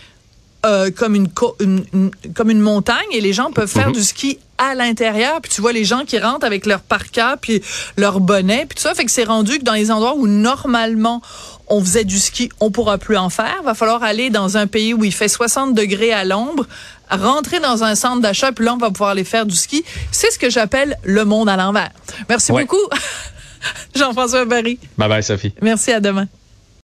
euh, 0.65 0.91
comme 0.91 1.15
une, 1.15 1.29
co- 1.29 1.57
une- 1.61 1.85
une- 1.93 2.11
comme 2.35 2.51
une 2.51 2.61
montagne 2.61 2.97
et 3.13 3.21
les 3.21 3.33
gens 3.33 3.53
peuvent 3.53 3.69
faire 3.71 3.89
Mhm. 3.89 3.93
du 3.95 4.03
ski 4.03 4.39
à 4.59 4.75
l'intérieur. 4.75 5.41
Puis 5.43 5.51
tu 5.53 5.61
vois 5.61 5.73
les 5.73 5.85
gens 5.85 6.05
qui 6.07 6.19
rentrent 6.19 6.47
avec 6.47 6.65
leur 6.67 6.81
parka 6.81 7.37
puis 7.41 7.61
leur 7.97 8.21
bonnet 8.21 8.67
puis 8.69 8.77
tout 8.77 8.83
ça. 8.83 8.95
Fait 8.95 9.05
que 9.05 9.11
c'est 9.13 9.25
rendu 9.25 9.59
que 9.59 9.65
dans 9.65 9.73
les 9.75 9.91
endroits 9.91 10.15
où 10.17 10.27
normalement 10.27 11.21
on 11.69 11.81
faisait 11.81 12.05
du 12.05 12.19
ski 12.19 12.49
on 12.61 12.71
pourra 12.71 12.99
plus 12.99 13.17
en 13.17 13.31
faire. 13.31 13.63
Va 13.65 13.75
falloir 13.75 14.03
aller 14.03 14.31
dans 14.31 14.57
un 14.57 14.67
pays 14.67 14.95
où 14.95 15.05
il 15.05 15.13
fait 15.13 15.29
60 15.29 15.75
degrés 15.75 16.13
à 16.13 16.25
l'ombre 16.25 16.67
rentrer 17.11 17.61
dans 17.61 17.85
un 17.85 17.95
centre 17.95 18.23
d'achat 18.23 18.53
puis 18.53 18.65
là 18.65 18.75
on 18.75 18.79
va 18.79 18.91
pouvoir 18.91 19.11
aller 19.11 19.25
faire 19.25 19.45
du 19.47 19.55
ski. 19.57 19.85
C'est 20.13 20.31
ce 20.31 20.39
que 20.39 20.49
j'appelle 20.51 20.97
le 21.05 21.25
monde 21.25 21.49
à 21.49 21.57
l'envers. 21.57 21.91
Merci 22.29 22.53
Ouais. 22.53 22.63
beaucoup 22.63 22.81
Jean-François 23.95 24.45
Barry. 24.45 24.79
Bye 24.99 25.09
bye, 25.09 25.23
Sophie. 25.23 25.53
merci 25.63 25.91
à 25.93 26.01
demain 26.01 26.27